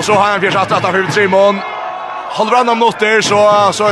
Och 0.00 0.06
så 0.06 0.12
har 0.12 0.30
han 0.30 0.40
fjärs 0.40 0.56
att 0.56 0.70
han 0.70 0.92
för 0.92 1.12
Simon. 1.12 1.60
Håller 2.30 2.56
han 2.56 2.68
om 2.68 2.78
noter 2.78 3.20
så 3.20 3.72
så 3.72 3.84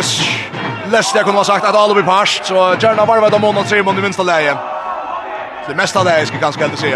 läst 0.90 1.14
jag 1.14 1.24
kunde 1.24 1.38
ha 1.38 1.44
sagt 1.44 1.64
att 1.64 1.74
alla 1.74 1.94
blir 1.94 2.04
pass 2.04 2.40
så 2.44 2.74
gärna 2.80 3.04
varva 3.04 3.38
mån 3.38 3.56
och 3.56 3.66
Simon 3.66 3.98
i 3.98 4.00
minsta 4.00 4.22
läge. 4.22 4.56
Det 5.68 5.74
mesta 5.74 6.04
där 6.04 6.24
ska 6.24 6.38
ganska 6.38 6.66
helt 6.66 6.78
se. 6.78 6.94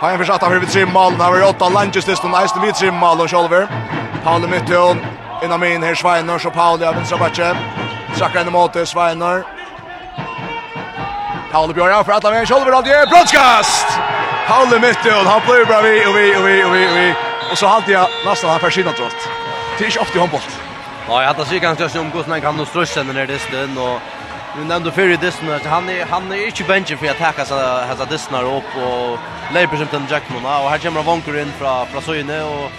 Har 0.00 0.08
han 0.08 0.18
försattat 0.18 0.48
för 0.48 0.66
Simon, 0.66 1.20
har 1.20 1.36
ju 1.36 1.44
åtta 1.44 1.68
lunches 1.68 2.06
list 2.06 2.24
och 2.24 2.30
nice 2.30 2.60
vid 2.62 2.76
Simon 2.76 3.20
och 3.20 3.34
Oliver. 3.34 3.68
Paul 4.24 4.48
Mytton 4.48 4.96
innan 5.44 5.60
min 5.60 5.82
här 5.82 5.94
Schweiner 5.94 6.38
så 6.38 6.50
Paul 6.50 6.82
även 6.82 7.06
så 7.06 7.16
vart 7.16 7.40
Sacka 8.16 8.40
in 8.40 8.52
mot 8.52 8.88
Schweiner. 8.88 9.42
Paul 11.52 11.74
Björn 11.74 12.04
för 12.04 12.12
att 12.12 12.24
han 12.24 12.32
Oliver 12.34 12.72
alltid 12.72 12.92
broadcast. 12.92 14.01
Paul 14.48 14.68
i 14.74 14.76
och 14.76 15.30
han 15.32 15.40
blir 15.46 15.64
bra 15.64 15.80
vi 15.80 16.06
och 16.06 16.16
vi 16.16 16.36
och 16.36 16.46
vi 16.48 16.64
och 16.64 16.74
vi 16.74 16.86
och 16.88 16.96
vi. 16.96 17.14
Och 17.50 17.58
så 17.58 17.66
halt 17.66 17.88
jag 17.88 18.08
nästan 18.26 18.50
han 18.50 18.60
försidan 18.60 18.94
trott. 18.94 19.28
Det 19.78 19.84
är 19.84 19.86
inte 19.86 20.00
ofta 20.00 20.16
i 20.16 20.20
handboll. 20.20 20.40
Ja, 21.08 21.20
jag 21.22 21.28
hade 21.28 21.44
sig 21.44 21.58
ganska 21.58 21.88
som 21.88 22.00
om 22.00 22.12
hur 22.12 22.24
man 22.28 22.40
kan 22.40 22.56
nå 22.56 22.64
strössen 22.64 23.06
den 23.06 23.26
det 23.26 23.38
stund 23.38 23.78
och 23.78 23.98
Nu 24.56 24.64
nämnde 24.64 24.90
för 24.92 25.08
i 25.08 25.14
att 25.14 25.66
han 25.66 25.88
är 25.88 26.04
han 26.04 26.32
är 26.32 26.46
inte 26.46 26.64
benchen 26.64 26.98
för 26.98 27.06
att 27.06 27.16
attacka 27.16 27.44
så 27.44 27.54
har 27.54 27.96
så 27.96 28.04
dissen 28.04 28.34
upp 28.34 28.70
och 28.86 29.18
Leipzig 29.54 29.78
som 29.78 29.88
den 29.90 30.06
Jackman 30.10 30.44
och 30.44 30.70
här 30.70 30.78
kommer 30.78 31.02
Vonker 31.02 31.40
in 31.40 31.52
från 31.58 31.86
från 31.86 32.02
Söjne 32.02 32.42
och 32.42 32.70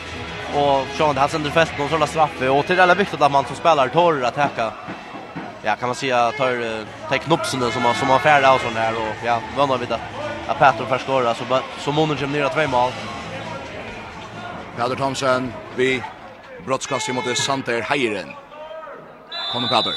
och 0.55 0.85
Sean 0.97 1.17
har 1.17 1.27
sänder 1.27 1.49
fest 1.49 1.71
någon 1.77 1.89
sådana 1.89 2.07
straff 2.07 2.41
och 2.41 2.65
till 2.65 2.79
alla 2.79 2.95
viktigt 2.95 3.21
att 3.21 3.31
man 3.31 3.45
som 3.45 3.55
spelar 3.55 3.87
torr 3.87 4.23
att 4.23 4.37
attacka. 4.37 4.71
Ja, 5.61 5.75
kan 5.75 5.89
man 5.89 5.95
säga 5.95 6.31
tar 6.31 6.83
tar 7.09 7.17
knopsen 7.17 7.59
som 7.71 7.93
som 7.93 8.07
man 8.07 8.19
färdas 8.19 8.55
och 8.55 8.61
sån 8.61 8.73
där 8.73 8.93
och 8.95 9.15
ja, 9.25 9.39
vänner 9.57 9.77
vi 9.77 9.85
det 9.85 9.99
att 10.53 10.59
Petro 10.59 10.85
får 10.85 10.97
skora 10.97 11.33
så 11.33 11.43
så 11.79 11.91
månen 11.91 12.17
kommer 12.17 12.37
ner 12.37 12.45
att 12.45 12.53
två 12.53 12.67
mål. 12.67 12.91
Peter 14.77 14.95
Thomsen 14.95 15.53
vi 15.75 16.03
brottskast 16.65 17.13
mot 17.13 17.37
Santer 17.37 17.81
Heiren. 17.81 18.29
Kommer 19.53 19.67
Peter. 19.67 19.93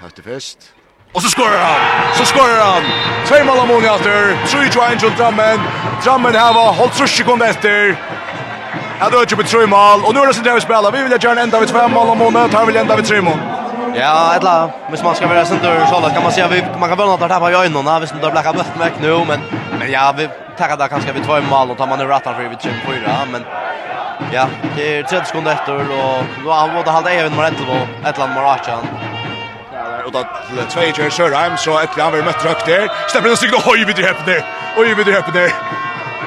Höfte 0.00 0.22
fest. 0.22 0.58
Och 1.12 1.22
så 1.22 1.28
skorar 1.28 1.58
han. 1.58 2.14
Så 2.14 2.24
skorar 2.24 2.64
han. 2.72 2.82
Två 3.26 3.44
mål 3.44 3.58
av 3.58 3.68
Moni 3.68 3.86
efter. 3.86 4.46
Tror 4.46 4.62
ju 4.64 4.80
Angel 4.80 5.10
Drammen. 5.16 5.60
Drammen 6.04 6.34
här 6.34 6.54
var 6.54 6.72
hållt 6.72 6.94
så 6.94 7.06
sekund 7.06 7.42
efter. 7.42 7.96
Jag 9.00 9.12
drar 9.12 9.26
ju 9.30 9.36
på 9.36 9.42
tre 9.42 9.66
mål 9.66 10.04
och 10.04 10.14
nu 10.14 10.20
är 10.20 10.26
det 10.26 10.34
så 10.34 10.42
där 10.42 10.54
vi 10.54 10.60
spelar. 10.60 10.92
Vi 10.92 11.02
vill 11.02 11.12
göra 11.22 11.32
en 11.32 11.38
enda 11.38 11.60
vid 11.60 11.68
två 11.68 11.88
mål 11.88 12.08
av 12.08 12.16
Moni. 12.16 12.48
Tar 12.50 12.66
vi 12.66 12.78
enda 12.78 12.96
vid 12.96 13.06
tre 13.06 13.20
mål. 13.20 13.55
Ja, 13.98 14.34
ettla. 14.36 14.70
hvis 14.90 15.02
man 15.02 15.14
ska 15.14 15.26
vara 15.26 15.44
sånt 15.44 15.62
där 15.62 15.86
så 15.86 16.10
kan 16.14 16.22
man 16.22 16.32
säga 16.32 16.48
vi 16.48 16.64
man 16.80 16.88
kan 16.88 16.98
väl 16.98 17.06
något 17.06 17.20
tappa 17.20 17.50
i 17.50 17.54
ögonen, 17.54 18.00
visst 18.00 18.14
det 18.22 18.30
blacka 18.30 18.52
bort 18.52 18.76
med 18.78 18.92
nu, 19.00 19.24
men 19.28 19.40
men 19.78 19.90
ja, 19.92 20.14
vi 20.16 20.28
tar 20.58 20.76
det 20.76 20.88
kanske 20.88 21.12
vi 21.12 21.20
två 21.20 21.40
mål 21.40 21.70
och 21.70 21.78
tar 21.78 21.86
man 21.86 21.98
nu 21.98 22.04
rattar 22.04 22.34
för 22.34 22.42
vi 22.42 22.56
tjänar 22.60 22.80
fyra, 22.86 23.12
men 23.32 23.42
ja, 24.32 24.46
det 24.76 24.98
är 24.98 25.02
30 25.02 25.26
sekunder 25.26 25.52
efter 25.52 25.74
och 25.74 25.84
då 26.44 26.50
har 26.52 26.68
vi 26.68 26.74
hållit 26.74 27.06
även 27.06 27.36
med 27.36 27.52
ett 27.52 27.66
på 27.66 28.08
ett 28.08 28.18
land 28.18 28.34
Marachan. 28.34 28.86
Och 30.06 30.12
då 30.12 30.24
två 30.68 30.80
kör 30.80 31.10
Sörheim 31.10 31.56
så 31.56 31.78
ett 31.78 31.96
land 31.96 32.16
vi 32.16 32.22
mött 32.22 32.44
rakt 32.44 32.66
där. 32.66 32.88
Stämmer 33.08 33.28
den 33.28 33.36
sig 33.36 33.50
oj 33.52 33.60
höj 33.64 33.84
vid 33.84 34.04
häpne. 34.04 34.44
Oj 34.76 34.94
vid 34.94 35.08
häpne. 35.08 35.52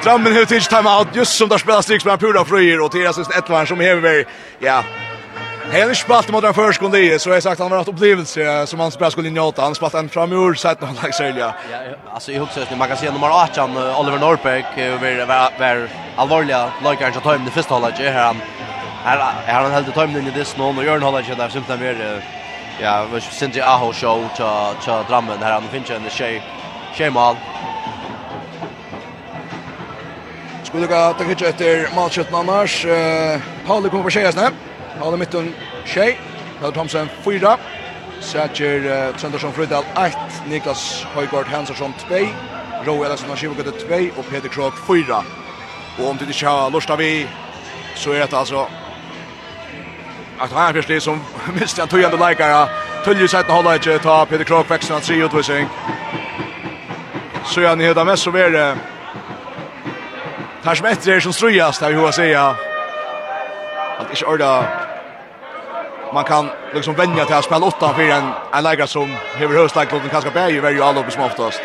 Drammen 0.04 0.32
hur 0.32 0.44
tids 0.44 0.68
time 0.68 0.90
out 0.90 1.08
just 1.12 1.36
som 1.38 1.48
där 1.48 1.58
spelar 1.58 1.82
strix 1.82 2.04
med 2.04 2.20
pura 2.20 2.44
fröjer 2.44 2.80
och 2.80 2.90
det 2.92 3.06
ett 3.38 3.48
land 3.48 3.68
som 3.68 3.80
häver 3.80 4.24
ja, 4.58 4.82
Heller 5.70 5.94
spalt 5.94 6.30
mot 6.30 6.42
den 6.42 6.54
första 6.54 6.82
kunde 6.82 7.18
så 7.18 7.30
jag 7.30 7.42
sagt 7.42 7.60
han 7.60 7.70
var 7.70 7.78
att 7.78 7.88
upplevelse 7.88 8.66
som 8.66 8.80
han 8.80 8.90
spelar 8.90 9.10
skulle 9.10 9.30
njuta. 9.30 9.62
Han 9.62 9.74
spalt 9.74 9.94
en 9.94 10.08
framur 10.08 10.54
sett 10.54 10.80
någon 10.80 10.94
lag 11.02 11.14
sälja. 11.14 11.54
Ja, 11.70 11.78
alltså 12.14 12.32
i 12.32 12.38
huset 12.38 12.78
man 12.78 12.88
kan 12.88 12.96
se 12.96 13.10
nummer 13.10 13.28
18 13.28 13.76
Oliver 13.76 14.18
Norberg 14.18 14.64
över 14.76 15.26
var 15.26 15.88
allvarliga 16.16 16.70
lagar 16.84 17.12
som 17.12 17.22
tar 17.22 17.34
in 17.34 17.44
det 17.44 17.50
första 17.50 17.74
hållet 17.74 17.98
här 17.98 18.24
han 18.24 18.36
här 19.04 19.54
har 19.54 19.62
han 19.62 19.72
helt 19.72 19.94
tar 19.94 20.04
in 20.04 20.24
det 20.24 20.38
dess 20.38 20.56
någon 20.56 20.78
och 20.78 20.84
gör 20.84 20.96
en 20.96 21.02
hållet 21.02 21.38
där 21.38 21.48
symptom 21.48 21.80
mer 21.80 22.22
ja, 22.82 23.06
vad 23.12 23.22
syns 23.22 23.54
det 23.54 23.62
Aho 23.62 23.92
show 23.92 24.28
ta 24.36 24.74
ta 24.84 25.02
drammen 25.02 25.38
här 25.42 25.52
han 25.52 25.62
finns 25.62 25.90
en 25.90 26.10
tjej 26.10 26.42
tjejmal. 26.94 27.36
Skulle 30.62 30.86
gå 30.86 30.94
att 30.94 31.18
ta 31.18 31.24
kitchen 31.24 31.48
efter 31.48 31.94
matchen 31.94 32.24
annars 32.32 32.84
eh 32.84 33.40
Paul 33.66 33.90
kommer 33.90 34.04
på 34.04 34.10
tjejerna. 34.10 34.50
Nåle 35.00 35.16
mitten 35.16 35.54
tjej. 35.84 36.18
Mel 36.60 36.72
Thomsen 36.72 37.08
4. 37.24 37.56
Sætjer 38.20 39.12
Trondarsson 39.12 39.52
Frydal 39.52 39.84
1. 40.06 40.16
Niklas 40.46 41.06
Høygaard 41.14 41.46
Hansson 41.46 41.94
2. 42.08 42.16
Roe 42.86 43.06
Ellison 43.06 43.36
Skivogade 43.36 43.72
2 43.72 44.18
og 44.18 44.24
Peter 44.24 44.48
Krog 44.48 44.72
4. 44.86 45.24
Og 45.98 46.10
om 46.10 46.18
det 46.18 46.28
ikke 46.28 46.46
har 46.46 46.70
lyst 46.70 46.90
vi, 46.98 47.28
så 47.94 48.12
er 48.12 48.26
det 48.26 48.38
altså 48.38 48.66
at 50.42 50.52
han 50.52 50.76
er 50.76 50.82
først 50.82 51.04
som 51.04 51.22
minst 51.58 51.78
en 51.78 51.88
tøyende 51.88 52.16
leikere. 52.16 52.68
sett 53.04 53.30
setten 53.30 53.54
holder 53.54 53.72
ikke, 53.72 53.98
ta 53.98 54.24
Peter 54.24 54.44
Krog 54.44 54.70
veksten 54.70 54.96
av 54.96 55.00
3 55.00 55.24
utvisning. 55.24 55.68
Så 57.44 57.60
er 57.60 57.68
han 57.68 57.80
i 57.80 57.84
høyda 57.84 58.04
mest 58.04 58.22
som 58.22 58.36
er 58.36 58.50
det. 58.50 58.76
Her 60.64 60.74
som 60.74 60.86
etter 60.86 61.14
er 61.14 61.20
som 61.20 61.32
strøyast, 61.32 61.80
har 61.80 61.90
vi 61.90 61.96
hva 61.96 62.12
sier. 62.12 62.54
At 64.00 64.10
ikke 64.12 64.26
ordet 64.26 64.89
man 66.14 66.24
kan 66.24 66.50
liksom 66.74 66.94
vänja 66.94 67.24
till 67.24 67.34
att 67.34 67.44
spela 67.44 67.66
åtta 67.66 67.94
för 67.94 68.02
en 68.02 68.32
en 68.52 68.64
lägger 68.64 68.86
som 68.86 69.16
över 69.40 69.56
höstlagen 69.56 70.00
kanske 70.10 70.30
bär 70.30 70.48
ju 70.48 70.60
väldigt 70.60 70.82
alldeles 70.82 71.14
som 71.14 71.22
oftast. 71.22 71.60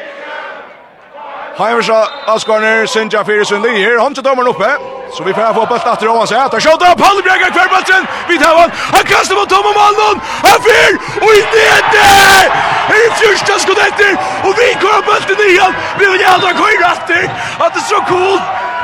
Heimersa 1.58 2.08
Askarner 2.26 2.86
Sinja 2.86 3.24
Fyrisund 3.24 3.64
Lee 3.64 3.86
här. 3.86 4.00
Han 4.00 4.14
tar 4.14 4.22
dommeren 4.22 4.48
uppe. 4.48 4.78
så 5.14 5.24
vi 5.24 5.34
får 5.34 5.54
få 5.54 5.66
bøtt 5.66 5.88
efter 5.88 6.06
Johan 6.06 6.28
seg, 6.28 6.40
Skott 6.50 6.64
Sjøta, 6.66 6.90
Pallbjerg 7.00 7.44
er 7.48 7.52
hver 7.56 8.08
vi 8.28 8.38
tar 8.38 8.56
han, 8.60 8.72
han 8.96 9.06
kastar 9.12 9.36
mot 9.40 9.50
Tom 9.50 9.68
Malmon, 9.80 10.20
han 10.48 10.60
fyr, 10.66 10.98
og 11.24 11.32
i 11.38 11.42
där. 11.52 12.46
Är 12.94 13.10
det 13.10 13.16
första 13.22 13.60
skottet 13.60 14.18
och 14.46 14.56
vi 14.60 14.70
går 14.84 15.00
bollen 15.08 15.50
igen. 15.50 15.74
vi 16.00 16.06
vill 16.06 16.22
gjerne 16.22 16.46
ha 16.48 16.54
køyre 16.54 16.86
etter, 16.92 17.24
det 17.60 17.80
är 17.80 17.86
så 17.94 18.00
cool, 18.10 18.40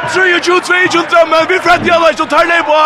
22-22 0.09 1.25
men 1.29 1.47
vi 1.49 1.59
frett 1.59 1.87
i 1.87 1.91
alle, 1.91 2.13
så 2.17 2.25
tar 2.25 2.45
det 2.45 2.63
på. 2.65 2.79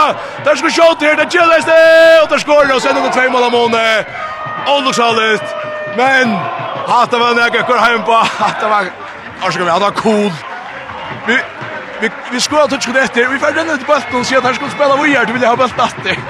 Der 0.45 0.55
skal 0.55 0.71
shot 0.71 1.01
her, 1.01 1.15
det 1.15 1.29
kjelles 1.31 1.65
det, 1.65 1.83
og 2.23 2.29
der 2.29 2.37
skår 2.37 2.63
det, 2.63 2.73
og 2.75 2.81
sender 2.81 3.03
det 3.03 3.13
tvei 3.15 3.29
mål 3.29 3.47
av 3.47 3.51
måned. 3.51 4.11
Åldersalet, 4.67 5.55
men 5.97 6.35
hata 6.87 7.17
av 7.17 7.27
henne, 7.27 7.47
jeg 7.53 7.67
går 7.69 7.81
hjem 7.85 8.03
på, 8.09 8.19
hatt 8.41 8.63
var, 8.63 8.89
henne. 8.89 8.91
Arskar 9.43 9.63
vi, 9.63 9.71
han 9.71 9.81
var 9.81 9.95
cool. 9.99 10.31
Vi, 11.27 11.37
vi, 12.01 12.11
vi 12.31 12.39
skorar 12.39 12.67
touch 12.67 12.87
det 12.93 13.07
etter, 13.07 13.29
vi 13.31 13.39
færre 13.39 13.59
renne 13.59 13.77
til 13.77 13.87
bølten 13.87 14.19
og 14.19 14.27
sier 14.27 14.43
at 14.43 14.49
her 14.49 14.59
skulle 14.59 14.75
spela 14.75 14.99
vujar, 14.99 15.25
du 15.25 15.33
vil 15.35 15.47
ha 15.47 15.55
bølten 15.59 15.87
etter. 15.87 16.21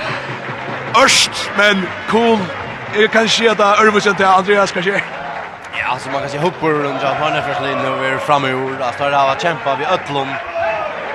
Ørst, 1.04 1.52
men 1.58 1.84
cool. 2.10 2.40
Jeg 2.96 3.12
kan 3.12 3.28
si 3.28 3.48
at 3.52 3.58
det 3.60 3.66
er 3.66 3.82
ørvusen 3.84 4.16
til 4.16 4.26
Andreas, 4.26 4.72
kanskje. 4.72 5.02
Ja, 5.76 5.94
altså 5.94 6.12
man 6.12 6.22
kan 6.22 6.30
si 6.30 6.38
hopper 6.38 6.78
rundt 6.86 7.04
av 7.04 7.18
hørne 7.20 7.42
først 7.44 7.62
linje 7.62 7.90
og 7.90 7.98
vi 8.00 8.08
er 8.08 8.20
framme 8.24 8.50
i 8.50 8.54
ord. 8.56 8.78
Altså 8.80 9.10
det 9.12 9.18
har 9.20 9.28
vært 9.28 9.44
kämpa 9.44 9.74
vi 9.76 9.88
øtlom 9.96 10.30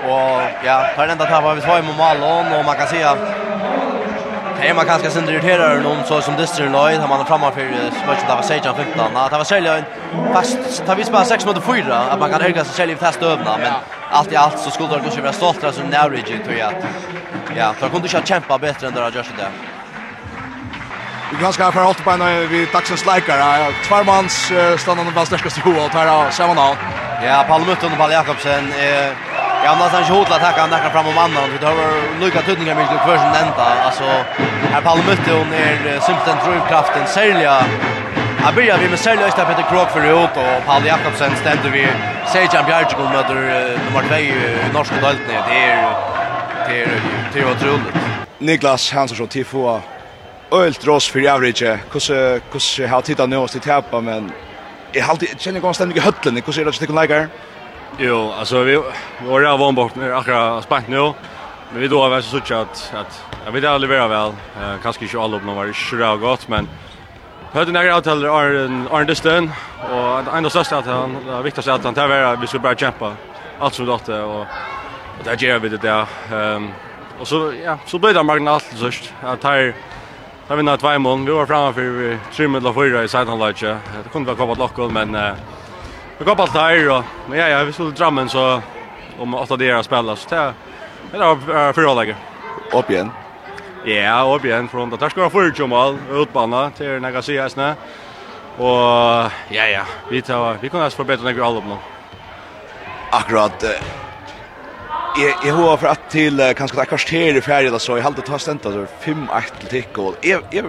Och 0.05 0.43
ja, 0.65 0.87
tar 0.97 1.06
den 1.06 1.19
där 1.19 1.27
tappar 1.27 1.55
vi 1.55 1.61
svaj 1.61 1.83
mot 1.83 1.99
Malon 1.99 2.53
och 2.53 2.65
man 2.65 2.77
kan 2.77 2.87
se 2.87 3.03
att 3.03 3.19
Hej 4.59 4.75
man 4.75 4.87
kanske 4.87 5.11
sen 5.11 5.28
irriterar 5.28 5.81
någon 5.81 6.05
så 6.05 6.21
som 6.21 6.37
Dister 6.37 6.69
Lloyd 6.69 7.00
har 7.00 7.09
man 7.09 7.27
framme 7.27 7.50
för 7.50 7.62
matchen 8.06 8.25
där 8.28 8.34
var 8.34 8.43
Sejan 8.43 8.77
15. 8.77 9.10
Ja, 9.15 9.28
det 9.31 9.37
var 9.37 9.44
sälja 9.44 9.77
en 9.77 9.84
fast 10.33 10.87
tar 10.87 10.97
vi 10.97 11.05
spela 11.05 11.25
6 11.25 11.47
mot 11.47 11.65
4 11.65 11.99
att 12.10 12.21
man 12.21 12.31
kan 12.31 12.41
höga 12.41 12.65
sig 12.65 12.75
själv 12.75 12.97
testa 12.97 13.27
övna 13.27 13.56
men 13.59 13.72
allt 14.10 14.33
i 14.33 14.37
allt 14.37 14.59
så 14.59 14.71
skulle 14.71 14.89
det 14.89 15.00
kanske 15.00 15.21
vara 15.21 15.33
stoltare 15.33 15.72
som 15.72 15.84
Norwich 15.84 16.25
tror 16.44 16.56
jag. 16.59 16.72
Ja, 17.56 17.72
för 17.72 17.89
kunde 17.89 18.09
ju 18.09 18.22
kämpa 18.25 18.59
bättre 18.59 18.87
än 18.87 18.94
det 18.94 19.00
har 19.00 19.10
gjort 19.10 19.27
det. 19.39 19.49
Vi 21.33 21.37
kan 21.37 21.53
ska 21.53 21.72
för 21.72 21.81
hålla 21.81 21.94
på 21.94 22.10
en 22.10 22.49
vi 22.49 22.66
taxens 22.66 23.06
likare. 23.06 23.72
Tvärmans 23.89 24.53
stannar 24.78 25.05
den 25.15 25.27
starkaste 25.27 25.60
hovet 25.60 25.93
här 25.93 26.06
av 26.06 26.31
Ja, 26.39 26.77
Ja, 27.25 27.44
Palmutten 27.49 27.93
och 27.93 27.99
Paul 27.99 28.12
Jakobsen 28.12 28.72
är 28.72 29.12
Ja, 29.65 29.76
men 29.78 29.88
han 29.91 30.04
hotla 30.04 30.38
tacka 30.38 30.60
han 30.60 30.71
där 30.71 30.91
fram 30.91 31.06
om 31.06 31.19
annan. 31.19 31.48
Det 31.60 31.66
har 31.66 32.21
lucka 32.21 32.42
tutningar 32.42 32.74
med 32.74 32.86
för 32.86 33.18
sin 33.18 33.34
ända. 33.45 33.66
Alltså 33.86 34.04
här 34.72 34.80
på 34.80 34.97
mötte 35.09 35.33
hon 35.33 35.53
är 35.53 36.01
simpelthen 36.01 36.36
drivkraften 36.47 37.07
sälja. 37.07 37.54
Jag 38.45 38.54
börjar 38.54 38.78
vi 38.78 38.89
med 38.89 38.98
sälja 38.98 39.27
östra 39.27 39.45
Peter 39.45 39.65
Krok 39.71 39.91
för 39.91 40.04
ut 40.24 40.36
och 40.36 40.66
Paul 40.66 40.86
Jakobsen 40.86 41.36
ständer 41.36 41.71
vi 41.71 41.86
Sejan 42.33 42.65
Bjarkegol 42.66 43.09
möter 43.09 43.34
nummer 43.84 44.03
2 44.09 44.15
i 44.15 44.34
norska 44.74 44.95
delt. 45.01 45.18
Det 45.28 45.59
är 45.71 45.95
det 46.68 46.83
är 46.83 46.89
det 47.33 47.41
är 47.41 47.51
otroligt. 47.51 47.95
Niklas 48.39 48.92
Hansson 48.92 49.28
till 49.28 49.47
få 49.47 49.80
ölt 50.53 50.86
ross 50.86 51.09
för 51.09 51.28
average. 51.34 51.63
Hur 51.92 52.01
hur 52.53 52.86
har 52.86 53.01
tittat 53.03 53.28
nu 53.28 53.36
oss 53.36 53.53
till 53.53 53.60
tappa 53.60 54.01
men 54.01 54.33
Jag 54.92 55.04
har 55.04 55.10
alltid 55.10 55.41
känner 55.41 55.60
konstant 55.60 55.89
mycket 55.89 56.04
höllen. 56.04 56.42
Hur 56.47 56.53
ser 56.53 56.65
det 56.65 56.68
ut 56.71 56.78
till 56.78 56.95
likar? 57.01 57.28
Jo, 57.98 58.33
alltså 58.39 58.63
vi 58.63 58.77
var 59.27 59.41
där 59.41 59.59
var 59.59 59.72
bort 59.72 59.95
när 59.95 60.10
akra 60.10 60.63
spänt 60.63 60.89
nu. 60.89 61.13
Men 61.72 61.81
vi 61.81 61.89
då 61.89 62.03
har 62.03 62.21
så 62.21 62.41
så 62.45 62.54
att 62.54 62.92
att 62.95 63.25
jag 63.45 63.53
vet 63.53 63.65
aldrig 63.65 63.91
vara 63.91 64.09
väl. 64.09 64.28
Eh 64.28 64.83
kanske 64.83 65.04
inte 65.04 65.21
alla 65.21 65.37
upp 65.37 65.45
någon 65.45 65.57
var 65.57 65.66
det 65.66 65.75
så 65.75 66.16
gott 66.16 66.48
men 66.48 66.69
Hörde 67.53 67.72
några 67.72 67.97
avtal 67.97 68.25
är 68.25 68.65
en 68.65 68.89
Arndisten 68.91 69.51
och 69.91 70.37
ändå 70.37 70.51
så 70.51 70.65
största 70.65 70.78
att 70.78 70.87
han 70.87 71.16
det 71.27 71.42
viktigaste 71.42 71.75
att 71.75 71.84
han 71.84 71.95
tar 71.95 72.09
vara 72.09 72.37
vi 72.37 72.47
ska 72.47 72.59
bara 72.59 72.75
kämpa 72.75 73.13
allt 73.59 73.75
som 73.75 73.87
dotter 73.87 74.25
och 74.25 74.41
och 75.19 75.25
där 75.25 75.37
gör 75.37 75.59
vi 75.59 75.69
det 75.69 75.77
där 75.77 76.07
ehm 76.33 76.71
och 77.21 77.28
så 77.28 77.53
ja 77.65 77.78
så 77.87 77.98
blir 77.98 78.15
det 78.15 78.22
marginalt 78.22 78.65
så 78.77 78.87
att 79.22 79.45
här 79.45 79.75
tar 80.48 80.57
vi 80.57 80.63
några 80.63 80.78
två 80.78 80.98
mål 80.98 81.27
vi 81.27 81.33
var 81.33 81.47
framme 81.47 81.72
för 81.72 82.19
tre 82.33 82.48
med 82.48 82.63
la 82.63 82.75
fyra 82.75 83.04
i 83.04 83.09
sidan 83.09 83.39
läge 83.39 83.77
det 84.04 84.09
kunde 84.13 84.27
vara 84.27 84.37
komma 84.37 84.54
lockol 84.54 84.91
men 84.91 85.15
eh 85.15 85.33
Vi 86.21 86.27
går 86.27 86.34
på 86.34 86.43
allt 86.43 86.53
här 86.53 86.89
och 86.89 87.05
men 87.28 87.39
ja, 87.39 87.49
ja, 87.49 87.65
vi 87.65 87.72
skulle 87.72 87.91
drammen 87.91 88.28
så 88.28 88.63
om 89.19 89.34
åtta 89.34 89.57
dagar 89.57 89.83
spela 89.83 90.17
så 90.17 90.28
det 90.31 90.55
det 91.13 91.19
var 91.19 91.72
förra 91.72 91.95
läget. 91.95 92.17
Upp 92.72 92.91
igen. 92.91 93.11
Ja, 93.84 94.34
upp 94.37 94.45
igen 94.45 94.69
från 94.69 94.91
där 94.91 95.09
ska 95.09 95.21
jag 95.21 95.33
få 95.33 95.45
ju 95.45 95.67
mål 95.67 95.99
utbana 96.13 96.71
till 96.71 97.01
Nagasaki 97.01 97.51
snä. 97.51 97.75
Och 98.57 98.69
ja 99.49 99.67
ja, 99.67 99.83
vi 100.11 100.22
tar 100.22 100.57
vi 100.61 100.69
kan 100.69 100.83
oss 100.83 100.95
förbättra 100.95 101.25
när 101.25 101.33
vi 101.33 101.41
all 101.41 101.57
upp 101.57 101.65
nu. 101.65 101.77
Akkurat 103.11 103.65
Jeg, 105.19 105.34
jeg 105.45 105.55
har 105.55 105.77
for 105.77 105.89
at 105.89 106.01
til 106.11 106.39
kanskje 106.57 106.77
det 106.77 106.83
er 106.83 106.89
kvarter 106.89 107.37
i 107.37 107.41
ferie 107.41 107.71
da, 107.71 107.78
så 107.78 107.97
jeg 107.97 108.05
halte 108.05 108.23
ta 108.23 108.39
stendt, 108.39 108.66
altså 108.66 108.87
5-1 109.05 109.59
til 109.61 109.69
tikk, 109.69 109.99
og 109.99 110.16
jeg, 110.23 110.39
jeg 110.53 110.65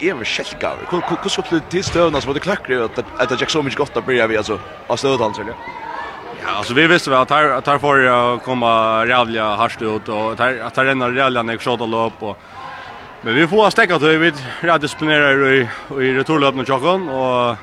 ever 0.00 0.24
skälkar. 0.24 0.76
Hur 0.90 1.28
ska 1.28 1.42
det 1.50 1.60
till 1.60 1.84
stövna 1.84 2.20
så 2.20 2.32
det 2.32 2.40
klackar 2.40 2.80
att 2.80 2.98
att 2.98 3.40
jag 3.40 3.50
så 3.50 3.62
mycket 3.62 3.78
gott 3.78 3.96
att 3.96 4.06
börja 4.06 4.26
vi 4.26 4.36
alltså 4.36 4.58
av 4.86 4.96
stödhanser. 4.96 5.44
Ja, 6.42 6.48
alltså 6.48 6.74
vi 6.74 6.86
visste 6.86 7.10
väl 7.10 7.18
att 7.18 7.30
här 7.30 7.50
att 7.50 7.66
här 7.66 7.78
får 7.78 8.00
jag 8.00 8.42
komma 8.42 9.04
rävliga 9.06 9.44
harst 9.44 9.82
ut 9.82 10.08
och 10.08 10.32
att 10.32 10.38
här 10.38 10.60
att 10.60 10.76
här 10.76 10.84
rennar 10.84 11.10
rävliga 11.10 11.42
när 11.42 11.58
skott 11.58 11.80
och 11.80 11.88
lopp 11.88 12.22
och 12.22 12.38
men 13.22 13.34
vi 13.34 13.46
får 13.46 13.70
stäcka 13.70 13.98
till 13.98 14.18
vi 14.18 14.32
rätt 14.60 14.80
disciplinerar 14.80 15.52
i 15.52 15.68
i 15.90 16.12
returlöpen 16.12 16.60
och 16.60 16.66
chocken 16.66 17.08
och 17.08 17.56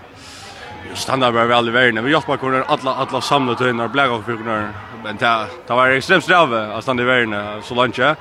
stannar 0.96 1.32
bara 1.32 1.46
väl 1.46 1.68
i 1.68 1.72
världen. 1.72 2.04
Vi 2.04 2.12
hjälpte 2.12 2.38
bara 2.38 2.64
alla 2.64 2.96
alla 2.96 3.22
samla 3.22 3.56
till 3.56 3.76
när 3.76 3.88
blägga 3.88 4.14
och 4.14 4.26
kunna. 4.26 4.70
Men 5.04 5.18
det 5.18 5.48
det 5.68 5.74
var 5.74 5.90
extremt 5.90 6.24
sträva 6.24 6.74
att 6.76 6.84
stanna 6.84 7.02
i 7.02 7.06
världen 7.06 7.62
så 7.64 7.76
långt. 7.76 7.96
Det 7.96 8.16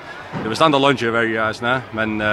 var 0.49 0.55
stanna 0.55 0.79
långt 0.79 1.03
i 1.03 1.11
världen 1.11 1.55
snä, 1.55 1.81
men 1.91 2.21
eh 2.21 2.27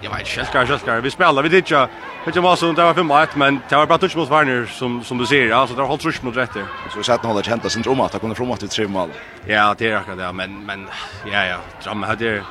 jag 0.00 0.10
vet 0.10 0.20
inte 0.20 0.44
ska 0.44 0.64
jag 0.64 0.80
ska 0.80 1.00
vi 1.00 1.10
spela 1.10 1.42
vi 1.42 1.48
det 1.48 1.70
ju. 1.70 1.86
Vet 2.26 2.36
ju 2.36 2.40
vad 2.40 2.58
som 2.58 2.74
det 2.74 2.82
var 2.82 2.94
för 2.94 3.02
mat, 3.02 3.36
men 3.36 3.60
det 3.68 3.76
var 3.76 3.86
bara 3.86 3.98
touch 3.98 4.16
mot 4.16 4.28
Warner 4.28 4.66
som 4.66 5.04
som 5.04 5.18
du 5.18 5.26
ser, 5.26 5.52
alltså 5.52 5.76
det 5.76 5.82
har 5.82 5.88
hållt 5.88 6.04
rush 6.04 6.24
mot 6.24 6.36
rätter. 6.36 6.64
Så 6.90 6.98
vi 6.98 7.04
satt 7.04 7.24
hålla 7.24 7.42
känta 7.42 7.68
sin 7.68 7.82
trumma 7.82 8.06
att 8.06 8.20
kunna 8.20 8.34
framåt 8.34 8.60
till 8.60 8.68
tre 8.68 8.88
mål. 8.88 9.08
Ja, 9.46 9.74
det 9.78 9.90
är 9.90 9.96
akkurat 9.96 10.18
det, 10.18 10.32
men 10.32 10.66
men 10.66 10.88
ja 11.32 11.44
ja, 11.46 11.56
drama 11.84 12.06
hade 12.06 12.42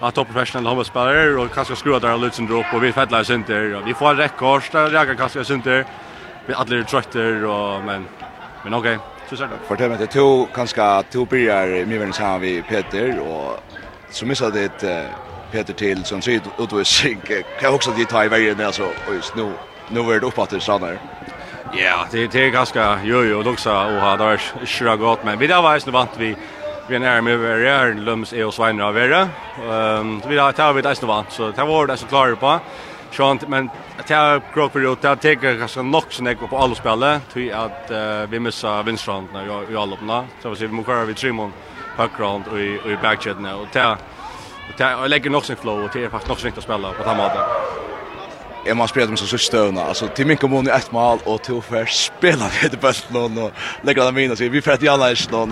att 0.00 0.14
top 0.14 0.26
professional 0.26 0.66
handbollsspelare 0.66 1.34
och 1.34 1.54
kanske 1.54 1.76
skruva 1.76 1.98
där 1.98 2.18
lutsen 2.18 2.46
drop 2.46 2.66
och 2.74 2.84
vi 2.84 2.92
fettlar 2.92 3.24
center 3.24 3.74
och 3.74 3.86
Vi 3.86 3.94
får 3.94 4.14
rekord 4.14 4.62
där 4.72 4.92
jag 4.92 5.16
kanske 5.18 5.44
center 5.44 5.84
vi 6.46 6.54
alla 6.54 6.76
är 6.76 6.82
trötter 6.82 7.44
och 7.44 7.84
men 7.84 8.06
men 8.64 8.74
okej. 8.74 8.96
Okay. 8.96 9.06
Så 9.30 9.36
så 9.36 9.48
Fortell 9.66 9.90
det 9.90 9.98
med 9.98 10.10
två 10.10 10.48
kanske 10.54 11.02
två 11.12 11.24
byrjar 11.24 11.86
med 11.86 11.98
vem 12.00 12.12
som 12.12 12.40
vi 12.40 12.62
Peter 12.62 13.20
och 13.20 13.60
så 14.10 14.26
missade 14.26 14.68
det 14.78 15.02
uh, 15.02 15.06
Peter 15.52 15.72
till 15.72 16.04
som 16.04 16.22
syd 16.22 16.42
utvisning 16.58 17.20
kan 17.60 17.74
också 17.74 17.90
det 17.96 18.04
ta 18.04 18.24
i 18.24 18.28
vägen 18.28 18.56
där 18.56 18.72
så 18.72 18.84
och 18.84 19.14
just 19.14 19.36
nu 19.36 19.52
nu 19.88 20.00
är 20.00 20.20
det 20.20 20.26
uppåt 20.26 20.52
i 20.52 20.60
stranden. 20.60 20.98
Ja, 21.72 22.06
det 22.10 22.26
det 22.26 22.46
är 22.46 22.50
ganska 22.50 22.98
jo 23.04 23.22
jo 23.24 23.50
också 23.50 23.70
och 23.70 24.00
har 24.00 24.18
där 24.18 24.38
sjukt 24.66 25.00
gott 25.00 25.24
men 25.24 25.38
vi 25.38 25.46
där 25.46 25.62
var 25.62 25.74
ju 25.74 25.90
vant 25.90 26.10
vi 26.18 26.36
vi 26.88 26.94
är 26.94 27.00
närmare 27.00 27.34
över 27.34 27.58
är 27.58 27.94
lums 27.94 28.32
är 28.32 28.46
och 28.46 28.54
svinna 28.54 28.86
av 28.86 28.94
vara. 28.94 29.28
Ehm 29.70 30.20
så 30.22 30.28
vi 30.28 30.34
där 30.36 30.52
tar 30.52 30.72
vi 30.72 30.82
det 30.82 31.02
vant 31.02 31.32
så 31.32 31.50
det 31.50 31.64
var 31.64 31.86
det 31.86 31.96
så 31.96 32.06
klart 32.06 32.40
på. 32.40 32.60
Sjant, 33.12 33.42
men 33.48 33.66
at 34.00 34.08
jeg 34.08 34.40
gråk 34.54 34.72
for 34.72 34.80
det 34.80 35.04
jeg 35.04 35.20
tenker 35.20 35.58
ganske 35.60 35.82
nok 35.84 36.14
som 36.16 36.26
jeg 36.26 36.38
på 36.40 36.56
alle 36.56 36.76
spillet, 36.78 37.20
att 37.52 37.90
at 37.90 38.30
vi 38.30 38.38
missa 38.38 38.84
jag 38.86 39.70
i 39.70 39.76
alla 39.76 39.96
på 39.96 40.24
Så 40.42 40.54
vi 40.54 40.68
må 40.68 40.82
kjøre 40.82 41.06
vi 41.06 41.14
Trimon, 41.14 41.52
background 41.96 42.44
och 42.48 42.58
i 42.58 42.80
i 42.92 42.96
backchat 43.02 43.40
nu 43.40 43.52
och 43.52 43.62
og 43.62 44.76
til 44.76 44.86
jag 44.86 45.10
lägger 45.10 45.30
nog 45.30 45.44
sin 45.44 45.56
flow, 45.56 45.84
og 45.84 45.92
til 45.92 46.00
jeg 46.00 46.10
faktisk 46.10 46.28
nok 46.28 46.40
sin 46.40 46.52
att 46.56 46.62
spela 46.62 46.92
på 46.92 47.02
den 47.02 47.16
måten. 47.16 47.40
Jeg 48.66 48.76
må 48.76 48.86
spela 48.86 49.06
dem 49.06 49.16
som 49.16 49.26
sørste 49.26 49.46
støvna, 49.46 49.80
altså 49.88 50.08
til 50.08 50.26
min 50.26 50.36
kommun 50.36 50.66
i 50.66 50.70
ett 50.70 50.92
mål 50.92 51.18
og 51.26 51.42
til 51.42 51.54
å 51.54 51.60
spela 51.60 51.86
spille 51.86 52.44
ved 52.62 52.80
bøtten 52.80 53.38
og 53.38 53.52
legger 53.82 54.04
dem 54.04 54.18
inn, 54.18 54.30
og 54.30 54.38
vi 54.38 54.60
får 54.60 54.72
et 54.72 54.82
jalla 54.82 55.10
ikke 55.10 55.32
noen, 55.32 55.50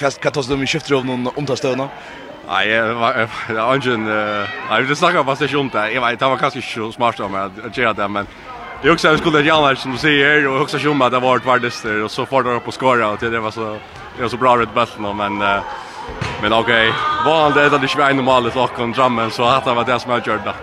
hva 0.00 0.30
tar 0.30 0.48
du 0.48 0.56
med 0.56 0.68
skifter 0.68 0.96
av 0.96 1.04
noen 1.04 1.28
omtastøvna? 1.36 1.82
Ja. 1.82 2.29
Nej, 2.50 2.68
det 2.68 2.94
var 3.54 3.86
ingen... 3.86 4.04
Nej, 4.70 4.82
det 4.88 4.96
snackar 4.96 5.24
fast 5.24 5.42
inte 5.42 5.56
om 5.56 5.68
det. 5.68 5.92
Jag 5.92 6.06
vet, 6.06 6.18
det 6.18 6.24
var 6.24 6.36
kanske 6.36 6.62
så 6.62 6.92
smart 6.92 7.20
av 7.20 7.30
mig 7.30 7.50
att 7.66 7.76
göra 7.76 7.92
det, 7.92 8.08
men... 8.08 8.26
Det 8.82 8.88
är 8.88 8.92
också 8.92 9.08
en 9.08 9.18
skola 9.18 9.40
Jan 9.40 9.76
som 9.76 9.92
du 9.92 9.98
säger, 9.98 10.48
och 10.48 10.60
också 10.60 10.78
som 10.78 11.02
att 11.02 11.12
det 11.12 11.20
var 11.20 11.36
ett 11.36 11.46
världester, 11.46 12.02
och 12.04 12.10
så 12.10 12.26
får 12.26 12.42
det 12.42 12.50
upp 12.50 12.68
och 12.68 12.80
skåra, 12.80 13.08
och 13.08 13.18
det 13.18 13.40
var 13.40 13.50
så, 13.50 13.78
det 14.16 14.22
var 14.22 14.28
så 14.28 14.36
bra 14.36 14.56
runt 14.56 14.74
bälten, 14.74 15.16
men... 15.16 15.38
Men 16.42 16.52
okej, 16.52 16.92
vanligt 17.24 17.56
är 17.56 17.70
det 17.70 17.76
inte 17.76 17.98
var 17.98 18.10
en 18.10 18.16
normal 18.16 18.52
sak 18.52 18.78
om 18.78 18.92
drammen, 18.92 19.30
så 19.30 19.44
att 19.44 19.64
det 19.64 19.74
var 19.74 19.84
det 19.84 20.00
som 20.00 20.10
jag 20.10 20.26
gjorde. 20.26 20.54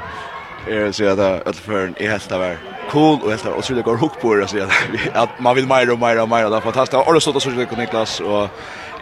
Jag 0.67 0.83
vill 0.83 0.93
säga 0.93 1.11
att 1.11 1.47
Ötlefören 1.47 1.95
är 1.97 2.09
helt 2.09 2.31
av 2.31 2.43
er 2.43 2.57
cool 2.91 3.19
och 3.23 3.29
helt 3.29 3.45
av 3.45 3.53
och 3.53 3.63
så 3.63 3.73
vill 3.73 3.77
jag 3.77 3.85
gå 3.85 3.95
hook 3.95 4.21
på 4.21 4.35
det 4.35 4.43
och 4.43 4.49
säga 4.49 4.67
att 5.13 5.39
man 5.39 5.55
vill 5.55 5.67
mer 5.67 5.91
och 5.91 5.99
mer 5.99 6.21
och 6.21 6.29
mer, 6.29 6.49
det 6.49 6.57
är 6.57 6.61
fantastiskt. 6.61 7.07
Och 7.07 7.13
det 7.13 7.21
stått 7.21 7.35
och 7.35 7.41
så 7.41 7.49
vill 7.49 7.67
jag 7.69 7.77
Niklas, 7.77 8.19
och 8.19 8.49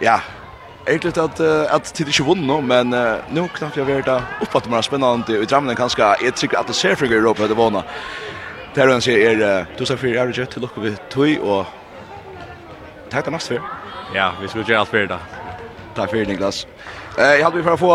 ja, 0.00 0.20
Egentlig 0.86 1.16
at, 1.18 1.40
at 1.74 1.88
tid 1.94 2.08
ikke 2.08 2.24
vunnet 2.28 2.46
nå, 2.46 2.60
men 2.62 2.94
uh, 2.94 3.24
nå 3.34 3.48
knappt 3.56 3.76
jeg 3.76 3.88
vært 3.88 4.10
opp 4.12 4.54
at 4.54 4.68
det 4.68 4.70
var 4.70 4.84
spennende, 4.86 5.38
og 5.38 5.42
i 5.42 5.48
Drammen 5.50 5.76
kanskje, 5.76 6.12
jeg 6.22 6.34
tror 6.38 6.60
at 6.60 6.70
det 6.70 6.76
ser 6.78 6.94
for 6.94 7.10
i 7.10 7.16
Europa 7.16 7.42
etter 7.42 7.58
vunnet. 7.58 7.96
Det 8.74 8.84
er 8.84 8.90
jo 8.90 8.94
en 8.94 9.02
sier, 9.02 9.40
er, 9.42 9.66
du 9.78 9.82
sa 9.88 9.96
fyrir, 9.98 10.20
er 10.20 10.30
det 10.30 10.48
til 10.52 10.62
dere 10.62 10.84
vi 10.84 10.94
tog, 11.10 11.42
og 11.42 11.66
takk 13.10 13.26
deg 13.26 13.34
mest 13.34 13.50
for. 13.50 13.66
Ja, 14.14 14.30
vi 14.40 14.48
skulle 14.48 14.64
gjøre 14.64 14.80
allt 14.80 14.88
för 14.88 15.06
det 15.06 15.18
Takk 15.96 16.10
for 16.10 16.16
Niklas. 16.16 16.68
Eh, 17.18 17.24
jeg 17.24 17.44
hadde 17.44 17.56
vi 17.56 17.62
for 17.64 17.72
å 17.72 17.80
få 17.80 17.92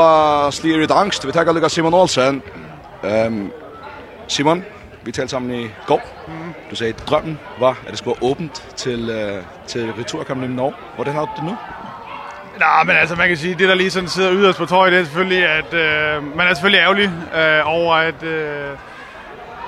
styr 0.51 0.81
ut 0.81 0.91
angst, 0.91 1.25
vi 1.25 1.31
takker 1.31 1.53
Lukas 1.53 1.71
Simon 1.71 1.93
Olsen. 1.93 2.41
Um, 3.03 3.51
Simon, 4.27 4.63
vi 5.05 5.11
talte 5.11 5.31
sammen 5.31 5.51
i 5.53 5.69
går. 5.87 6.01
Du 6.69 6.75
sagde, 6.75 6.97
drømmen 7.05 7.37
var, 7.59 7.77
at 7.85 7.91
det 7.91 7.97
skulle 7.97 8.15
være 8.15 8.31
åbent 8.31 8.63
til, 8.75 9.09
uh, 9.09 9.45
til 9.67 9.93
returkampen 9.99 10.49
i 10.49 10.55
Norge. 10.55 10.75
Hvordan 10.95 11.13
har 11.13 11.25
du 11.25 11.31
det 11.37 11.43
nu? 11.43 11.55
Nej, 12.61 12.83
men 12.83 12.95
altså 12.95 13.15
man 13.15 13.27
kan 13.27 13.37
sige, 13.37 13.55
det 13.55 13.69
der 13.69 13.75
lige 13.75 13.91
sådan 13.91 14.09
sidder 14.09 14.33
yderst 14.33 14.57
på 14.57 14.65
tøj, 14.65 14.89
det 14.89 14.99
er 14.99 15.03
selvfølgelig, 15.03 15.45
at 15.45 15.73
øh, 15.73 16.37
man 16.37 16.47
er 16.47 16.53
selvfølgelig 16.53 16.79
ærgerlig 16.79 17.11
øh, 17.35 17.61
over, 17.65 17.95
at, 17.95 18.23
øh, 18.23 18.77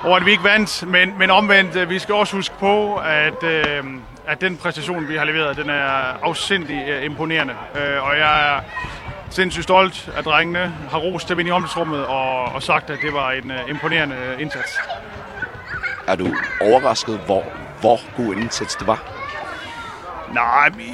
over, 0.04 0.16
at 0.16 0.26
vi 0.26 0.30
ikke 0.30 0.44
vandt. 0.44 0.86
Men, 0.88 1.18
men 1.18 1.30
omvendt, 1.30 1.90
vi 1.90 1.98
skal 1.98 2.14
også 2.14 2.36
huske 2.36 2.54
på, 2.58 2.96
at, 2.96 3.42
øh, 3.42 3.84
at 4.26 4.40
den 4.40 4.56
præstation, 4.56 5.08
vi 5.08 5.16
har 5.16 5.24
leveret, 5.24 5.56
den 5.56 5.70
er 5.70 6.18
afsindig 6.22 6.88
øh, 6.88 7.04
imponerende. 7.04 7.54
Øh, 7.74 8.04
og 8.04 8.18
jeg 8.18 8.56
er 8.56 8.60
sindssygt 9.30 9.64
stolt 9.64 10.10
af 10.16 10.24
drengene, 10.24 10.74
har 10.90 10.98
rost 10.98 11.28
dem 11.28 11.38
ind 11.38 11.48
i 11.48 11.50
omklædningsrummet 11.50 12.06
og, 12.06 12.44
og 12.44 12.62
sagt, 12.62 12.90
at 12.90 12.98
det 13.02 13.12
var 13.12 13.30
en 13.30 13.50
øh, 13.50 13.70
imponerende 13.70 14.16
indsats. 14.38 14.78
Er 16.06 16.16
du 16.16 16.26
overrasket, 16.60 17.20
hvor, 17.26 17.44
hvor 17.80 18.00
god 18.16 18.34
indsats 18.34 18.76
det 18.76 18.86
var? 18.86 19.02
Nej, 20.32 20.68
vi 20.68 20.90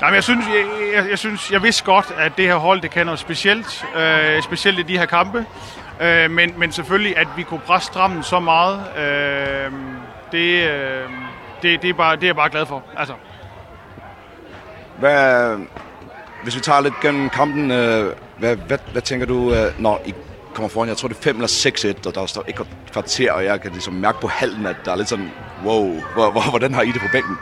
Nej, 0.00 0.10
men 0.10 0.14
jeg 0.14 0.24
synes 0.24 0.46
jeg, 0.46 0.66
jeg, 0.94 1.10
jeg 1.10 1.18
synes 1.18 1.52
jeg 1.52 1.62
vidste 1.62 1.84
godt 1.84 2.14
at 2.18 2.32
det 2.36 2.44
her 2.44 2.56
hold 2.56 2.80
det 2.80 2.90
kan 2.90 3.06
noget 3.06 3.20
specielt, 3.20 3.84
øh, 3.96 4.42
specielt 4.42 4.78
i 4.78 4.82
de 4.82 4.98
her 4.98 5.06
kampe. 5.06 5.46
Øh, 6.00 6.30
men 6.30 6.54
men 6.56 6.72
selvfølgelig 6.72 7.16
at 7.16 7.28
vi 7.36 7.42
kunne 7.42 7.60
presse 7.60 7.86
strammen 7.86 8.22
så 8.22 8.40
meget, 8.40 8.80
øh, 8.98 9.72
det 10.32 10.70
øh, 10.70 11.08
det 11.62 11.82
det 11.82 11.90
er 11.90 11.94
bare 11.94 12.16
det 12.16 12.22
er 12.22 12.26
jeg 12.26 12.36
bare 12.36 12.50
glad 12.50 12.66
for. 12.66 12.82
Altså. 12.96 13.14
Hvad 14.98 15.56
hvis 16.42 16.56
vi 16.56 16.60
tager 16.60 16.80
lidt 16.80 17.00
gennem 17.00 17.30
kampen, 17.30 17.70
øh, 17.70 18.12
hvad, 18.38 18.56
hvad 18.56 18.78
hvad 18.92 19.02
tænker 19.02 19.26
du 19.26 19.54
øh, 19.54 19.80
når 19.80 20.02
I 20.06 20.14
kommer 20.54 20.68
foran? 20.68 20.88
Jeg 20.88 20.96
tror 20.96 21.08
det 21.08 21.16
er 21.16 21.22
5 21.22 21.36
eller 21.36 21.94
6-1, 22.02 22.08
og 22.08 22.14
der 22.14 22.26
står 22.26 22.44
ikke 22.48 22.64
kvarter, 22.92 23.32
og 23.32 23.44
jeg 23.44 23.60
kan 23.60 23.70
ligesom 23.72 23.94
mærke 23.94 24.20
på 24.20 24.28
halen 24.28 24.66
at 24.66 24.76
der 24.84 24.92
er 24.92 24.96
lidt 24.96 25.08
sådan 25.08 25.30
wow, 25.64 26.00
hvor, 26.14 26.30
hvor, 26.30 26.50
hvordan 26.50 26.74
har 26.74 26.82
I 26.82 26.92
det 26.92 27.00
på 27.00 27.08
bænken? 27.12 27.36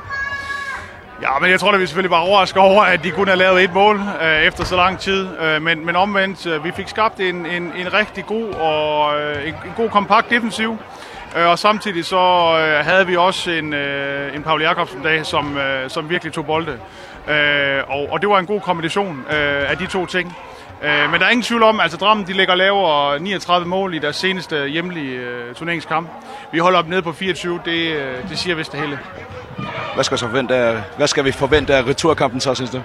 Ja, 1.23 1.39
men 1.41 1.51
jeg 1.51 1.61
tror, 1.61 1.73
da 1.73 1.79
vi 1.79 1.87
selvfølgelig 1.87 2.11
var 2.11 2.21
overrasket 2.21 2.63
over, 2.63 2.83
at 2.83 3.05
de 3.05 3.11
kun 3.11 3.29
har 3.29 3.35
lavet 3.35 3.65
et 3.65 3.75
mål 3.75 4.01
øh, 4.23 4.43
efter 4.43 4.65
så 4.65 4.77
lang 4.77 4.99
tid. 4.99 5.29
Øh, 5.41 5.63
men, 5.63 5.87
men 5.87 5.97
omvendt, 5.97 6.47
øh, 6.47 6.65
vi 6.65 6.73
fik 6.77 6.89
skabt 6.89 7.21
en, 7.21 7.47
en, 7.47 7.73
en 7.77 7.93
rigtig 7.93 8.27
god 8.27 8.55
og 8.55 9.21
øh, 9.21 9.49
en, 9.49 9.55
en 9.55 9.73
god 9.77 9.91
kompakt 9.91 10.31
defensiv. 10.31 10.79
Øh, 11.37 11.47
og 11.47 11.59
samtidig 11.59 12.05
så 12.05 12.17
øh, 12.17 12.85
havde 12.85 13.07
vi 13.07 13.17
også 13.17 13.51
en, 13.51 13.73
øh, 13.73 14.37
en 14.37 14.43
Paul 14.43 14.63
Jakobsen 14.63 15.03
dag, 15.03 15.27
som, 15.27 15.57
øh, 15.59 15.91
som 15.91 16.11
virkelig 16.11 16.33
tog 16.33 16.47
bolde. 16.47 16.79
Øh, 17.29 17.83
og, 17.89 18.09
og 18.11 18.21
det 18.21 18.29
var 18.29 18.39
en 18.39 18.47
god 18.47 18.61
kombination 18.61 19.25
øh, 19.31 19.71
af 19.71 19.79
de 19.79 19.87
to 19.87 20.07
ting. 20.07 20.37
Øh, 20.83 21.11
men 21.11 21.21
der 21.21 21.27
er 21.27 21.31
ingen 21.31 21.43
tvivl 21.43 21.63
om, 21.63 21.81
altså 21.81 21.97
Drammen 21.97 22.27
de 22.27 22.33
ligger 22.33 22.55
lavere 22.55 23.21
39 23.21 23.69
mål 23.69 23.95
i 23.95 23.99
deres 23.99 24.17
seneste 24.17 24.69
hjemlige 24.69 25.17
øh, 25.17 25.55
turneringskamp. 25.55 26.09
Vi 26.53 26.59
holder 26.59 26.79
op 26.79 26.89
nede 26.89 27.03
på 27.03 27.13
24, 27.13 27.61
det, 27.65 27.71
øh, 27.71 28.29
det 28.29 28.39
siger 28.39 28.55
vist 28.55 28.73
det 28.73 28.81
hele. 28.81 28.99
Hvad 29.95 30.05
skal, 30.05 30.19
så 30.19 30.27
forvente 30.27 30.55
af, 30.55 30.83
hvad 30.97 31.07
skal 31.07 31.25
vi 31.25 31.33
forvente 31.33 31.75
af 31.75 31.87
returkampen 31.87 32.41
så, 32.41 32.55
synes 32.55 32.71
du? 32.71 32.83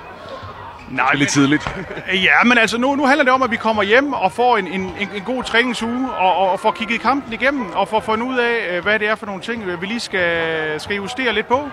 Nej, 0.89 1.15
lidt 1.15 1.29
tidligt. 1.29 1.75
ja, 2.27 2.43
men 2.45 2.57
altså 2.57 2.77
nu 2.77 2.95
nu 2.95 3.05
handler 3.05 3.23
det 3.23 3.33
om 3.33 3.41
at 3.41 3.51
vi 3.51 3.55
kommer 3.55 3.83
hjem 3.83 4.13
og 4.13 4.31
får 4.31 4.57
en 4.57 4.67
en 4.67 4.81
en, 4.81 5.09
en 5.15 5.21
god 5.25 5.43
træningsuge 5.43 6.11
og, 6.11 6.35
og 6.35 6.51
og 6.51 6.59
får 6.59 6.71
kigget 6.71 7.01
kampen 7.01 7.33
igennem 7.33 7.71
og 7.71 7.87
får 7.87 7.99
fundet 7.99 8.27
ud 8.27 8.37
af 8.37 8.81
hvad 8.81 8.99
det 8.99 9.07
er 9.07 9.15
for 9.15 9.25
nogle 9.25 9.41
ting 9.41 9.81
vi 9.81 9.85
lige 9.85 9.99
skal 9.99 10.79
skal 10.79 10.95
justere 10.95 11.33
lidt 11.33 11.47
på. 11.47 11.69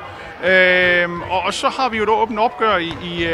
Ehm 0.46 1.22
og, 1.22 1.42
og 1.42 1.54
så 1.54 1.68
har 1.68 1.88
vi 1.88 1.96
jo 1.96 2.02
et 2.02 2.08
åbent 2.08 2.38
opgør 2.38 2.76
i 2.76 2.92
i 3.02 3.28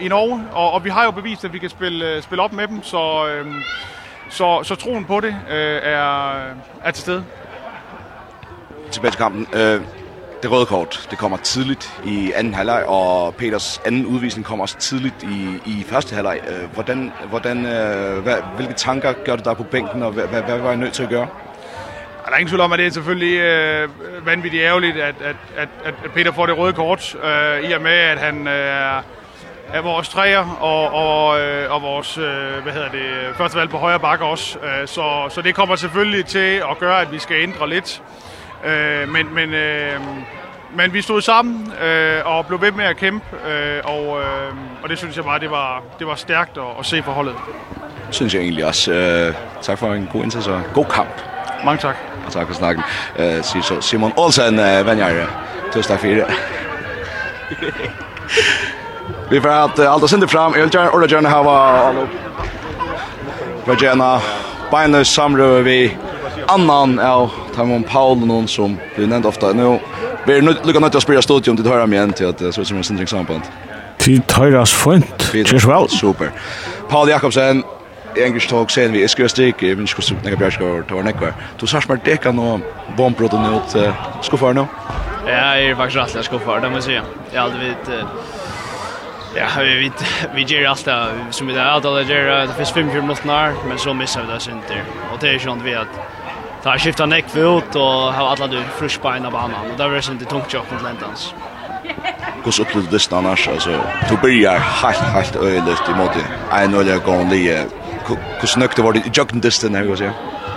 i 0.00 0.08
Norge 0.08 0.44
og 0.52 0.72
og 0.72 0.84
vi 0.84 0.90
har 0.90 1.04
jo 1.04 1.10
bevist 1.10 1.44
at 1.44 1.52
vi 1.52 1.58
kan 1.58 1.70
spille 1.70 2.22
spille 2.22 2.42
op 2.42 2.52
med 2.52 2.68
dem, 2.68 2.82
så 2.82 3.28
øhm, 3.28 3.62
så 4.28 4.62
så 4.62 4.74
troen 4.74 5.04
på 5.04 5.20
det 5.20 5.36
øh, 5.50 5.80
er 5.82 6.32
er 6.84 6.90
til 6.90 7.02
stede. 7.02 7.24
Tilbage 8.90 9.10
til 9.10 9.18
kampen. 9.18 9.46
Øh 9.54 9.99
Det 10.42 10.50
røde 10.50 10.66
kort, 10.66 11.08
det 11.10 11.18
kommer 11.18 11.36
tidligt 11.36 12.00
i 12.04 12.32
anden 12.34 12.54
halvleg 12.54 12.84
og 12.86 13.34
Peters 13.34 13.80
anden 13.84 14.06
udvisning 14.06 14.46
kommer 14.46 14.64
også 14.64 14.78
tidligt 14.78 15.22
i 15.22 15.60
i 15.66 15.84
første 15.88 16.14
halvleg. 16.14 16.40
Hvordan 16.74 17.12
hvordan 17.28 17.64
hvad, 18.22 18.36
hvilke 18.56 18.74
tanker 18.74 19.12
gør 19.24 19.36
du 19.36 19.42
der 19.44 19.54
på 19.54 19.62
bænken 19.62 20.02
og 20.02 20.12
hvad 20.12 20.26
hvad, 20.26 20.42
hvad 20.42 20.58
var 20.58 20.72
I 20.72 20.76
nødt 20.76 20.92
til 20.92 21.02
at 21.02 21.08
gøre? 21.08 21.26
Der 22.30 22.36
er 22.36 22.38
ingen 22.38 22.48
tvivl 22.48 22.60
om, 22.60 22.72
at 22.72 22.78
det 22.78 22.86
er 22.86 22.90
selvfølgelig 22.90 23.38
øh, 23.40 23.88
vanvittigt 24.26 24.62
ærgerligt, 24.62 24.96
at, 24.96 25.14
at, 25.24 25.36
at, 25.56 25.68
at 25.84 26.10
Peter 26.14 26.32
får 26.32 26.46
det 26.46 26.58
røde 26.58 26.72
kort, 26.72 27.16
øh, 27.24 27.70
i 27.70 27.72
og 27.72 27.82
med, 27.82 27.92
at 27.92 28.18
han 28.18 28.48
øh, 28.48 29.02
er 29.72 29.80
vores 29.82 30.08
træer 30.08 30.56
og, 30.60 30.90
og, 30.92 31.40
øh, 31.40 31.72
og 31.72 31.82
vores 31.82 32.18
øh, 32.18 32.62
hvad 32.62 32.72
hedder 32.72 32.90
det, 32.90 33.36
første 33.36 33.58
valg 33.58 33.70
på 33.70 33.76
højre 33.76 34.00
bakke 34.00 34.24
også. 34.24 34.58
Øh, 34.58 34.88
så, 34.88 35.28
så 35.30 35.42
det 35.42 35.54
kommer 35.54 35.76
selvfølgelig 35.76 36.26
til 36.26 36.62
at 36.70 36.78
gøre, 36.78 37.00
at 37.00 37.12
vi 37.12 37.18
skal 37.18 37.36
ændre 37.42 37.68
lidt. 37.68 38.02
Øh, 38.66 39.08
men, 39.08 39.34
men, 39.34 39.54
øh, 39.54 40.00
men 40.74 40.92
vi 40.92 41.02
stod 41.02 41.20
sammen 41.20 41.72
øh, 41.82 42.20
og 42.24 42.46
blev 42.46 42.60
ved 42.60 42.72
med 42.72 42.84
at 42.84 42.96
kæmpe, 42.96 43.26
øh, 43.48 43.80
og, 43.84 44.20
øh, 44.20 44.54
og 44.82 44.88
det 44.88 44.98
synes 44.98 45.16
jeg 45.16 45.24
bare, 45.24 45.38
det 45.40 45.50
var, 45.50 45.82
det 45.98 46.06
var 46.06 46.14
stærkt 46.14 46.58
at, 46.58 46.64
at 46.78 46.86
se 46.86 47.02
forholdet. 47.02 47.34
Synes 48.10 48.34
jeg 48.34 48.42
egentlig 48.42 48.66
også. 48.66 48.92
Øh, 48.92 49.34
tak 49.62 49.78
for 49.78 49.92
en 49.92 50.08
god 50.12 50.22
indsats 50.22 50.46
og 50.46 50.62
god 50.74 50.84
kamp. 50.84 51.22
Mange 51.64 51.80
tak. 51.80 51.96
Og 52.26 52.32
tak 52.32 52.46
for 52.46 52.54
snakken. 52.54 52.84
Øh, 53.18 53.42
siger 53.42 53.62
så 53.62 53.80
Simon 53.80 54.12
Olsen, 54.16 54.58
øh, 54.58 54.86
venner. 54.86 55.26
Tusen 55.72 55.90
tak 55.90 56.00
for 56.00 56.06
det. 56.06 56.24
vi 59.30 59.40
får 59.40 59.48
at 59.48 59.78
uh, 59.78 59.94
alt 59.94 60.02
er 60.02 60.06
sindet 60.06 60.30
frem. 60.30 60.54
Jeg 60.54 60.62
vil 60.62 60.70
gjerne, 60.70 60.90
ordet 60.90 61.08
gjerne 61.08 61.28
hava 61.28 61.88
alle 61.88 62.00
opp. 62.00 62.10
Vi 63.66 63.74
gjerne, 63.74 64.20
beinøys 64.70 65.08
samrøve 65.08 65.64
vi 65.64 65.96
annan 66.48 66.98
av 66.98 67.30
Simon 67.60 67.82
Paul 67.82 68.18
någon 68.18 68.48
som 68.48 68.78
blir 68.96 69.06
nämnt 69.06 69.26
ofta. 69.26 69.52
Nu 69.52 69.78
Vi 70.26 70.40
blir 70.40 70.42
nu 70.42 70.56
lukar 70.64 70.80
något 70.80 70.94
att 70.94 71.02
spela 71.02 71.22
studion 71.22 71.56
till 71.56 71.66
höra 71.66 71.86
mig 71.86 71.98
än 71.98 72.12
till 72.12 72.26
att 72.26 72.54
så 72.54 72.64
som 72.64 72.76
en 72.76 72.84
syndring 72.84 73.06
samband. 73.06 73.42
Till 73.98 74.22
Tyras 74.22 74.72
fint. 74.72 75.22
Cheers 75.22 75.64
well. 75.64 75.88
Super. 75.88 76.30
Paul 76.88 77.08
Jakobsen 77.08 77.64
English 78.16 78.48
talk 78.48 78.70
sen 78.70 78.92
vi 78.92 79.08
ska 79.08 79.28
sticka 79.28 79.66
även 79.66 79.86
ska 79.86 80.02
så 80.02 80.14
några 80.24 80.36
bra 80.36 80.50
skor 80.50 80.82
tar 80.88 81.02
näkvar. 81.02 81.34
Du 81.58 81.66
sa 81.66 81.80
smart 81.80 82.00
det 82.04 82.16
kan 82.16 82.36
någon 82.36 82.62
bombbrott 82.96 83.32
mot 83.32 83.76
ska 84.22 84.36
för 84.36 84.52
nu. 84.52 84.66
Ja, 85.26 85.56
jag 85.56 85.64
är 85.64 85.74
faktiskt 85.74 85.96
rätt 85.96 86.14
jag 86.14 86.24
ska 86.24 86.38
för 86.38 86.60
det 86.60 86.70
måste 86.70 86.92
jag. 86.92 87.04
Jag 87.32 87.44
aldrig 87.44 87.62
vid 87.62 87.76
Ja, 89.36 89.46
vi 89.58 89.74
vi 89.74 89.92
vi 90.34 90.42
ger 90.42 90.68
allt 90.68 90.88
som 91.30 91.46
vi 91.46 91.52
där 91.52 91.64
alla 91.64 92.02
ger 92.02 92.46
det 92.46 92.54
finns 92.56 92.70
5 92.70 92.86
minuter 92.86 93.52
men 93.68 93.78
så 93.78 93.94
missar 93.94 94.22
vi 94.22 94.32
det 94.32 94.40
sen 94.40 94.60
där. 94.68 94.84
Och 95.12 95.18
det 95.20 95.28
är 95.28 95.32
ju 95.32 95.38
sånt 95.38 95.62
vi 95.64 95.74
att 95.74 95.88
tar 96.62 96.78
skifta 96.78 97.06
neck 97.06 97.24
ut 97.40 97.76
och 97.76 97.82
har 97.82 98.28
alla 98.28 98.46
du 98.46 98.62
frisk 98.78 99.02
på 99.02 99.08
ena 99.08 99.30
banan 99.30 99.70
och 99.70 99.78
där 99.78 99.84
är 99.84 99.90
det 99.90 100.12
inte 100.12 100.24
tungt 100.24 100.54
jobb 100.54 100.64
mot 100.72 100.82
Lentans. 100.82 101.34
Kus 102.44 102.54
så 102.54 102.62
upplevde 102.62 102.90
det 102.90 103.12
annars 103.12 103.48
alltså 103.48 103.70
Du 104.08 104.16
börjar 104.16 104.58
helt 104.58 104.98
helt 104.98 105.36
öligt 105.36 105.88
i 105.88 105.94
mode. 105.98 106.24
En 106.52 106.74
öliga 106.74 106.98
gång 106.98 107.28
det 107.28 107.66
kus 108.40 108.54
det 108.76 108.82
var 108.82 108.92
det 108.92 109.16
jogging 109.16 109.40
distance 109.40 109.78
här 109.78 109.84
går 109.84 109.96
så. 109.96 110.10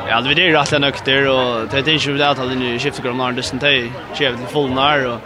Ja, 0.10 0.22
det 0.22 0.36
blir 0.36 0.52
rätt 0.52 0.82
nökt 0.82 1.06
där 1.06 1.30
och 1.30 1.68
det 1.72 1.78
är 1.78 1.90
inte 1.90 2.10
ju 2.10 2.18
det 2.18 2.30
att 2.30 2.38
nu 2.38 2.80
skiftar 2.80 3.04
de 3.04 3.18
när 3.18 3.32
distance 3.32 3.66
till 3.68 3.92
chef 4.14 4.38
till 4.38 4.48
full 4.48 4.72
när 4.74 5.08
och 5.08 5.20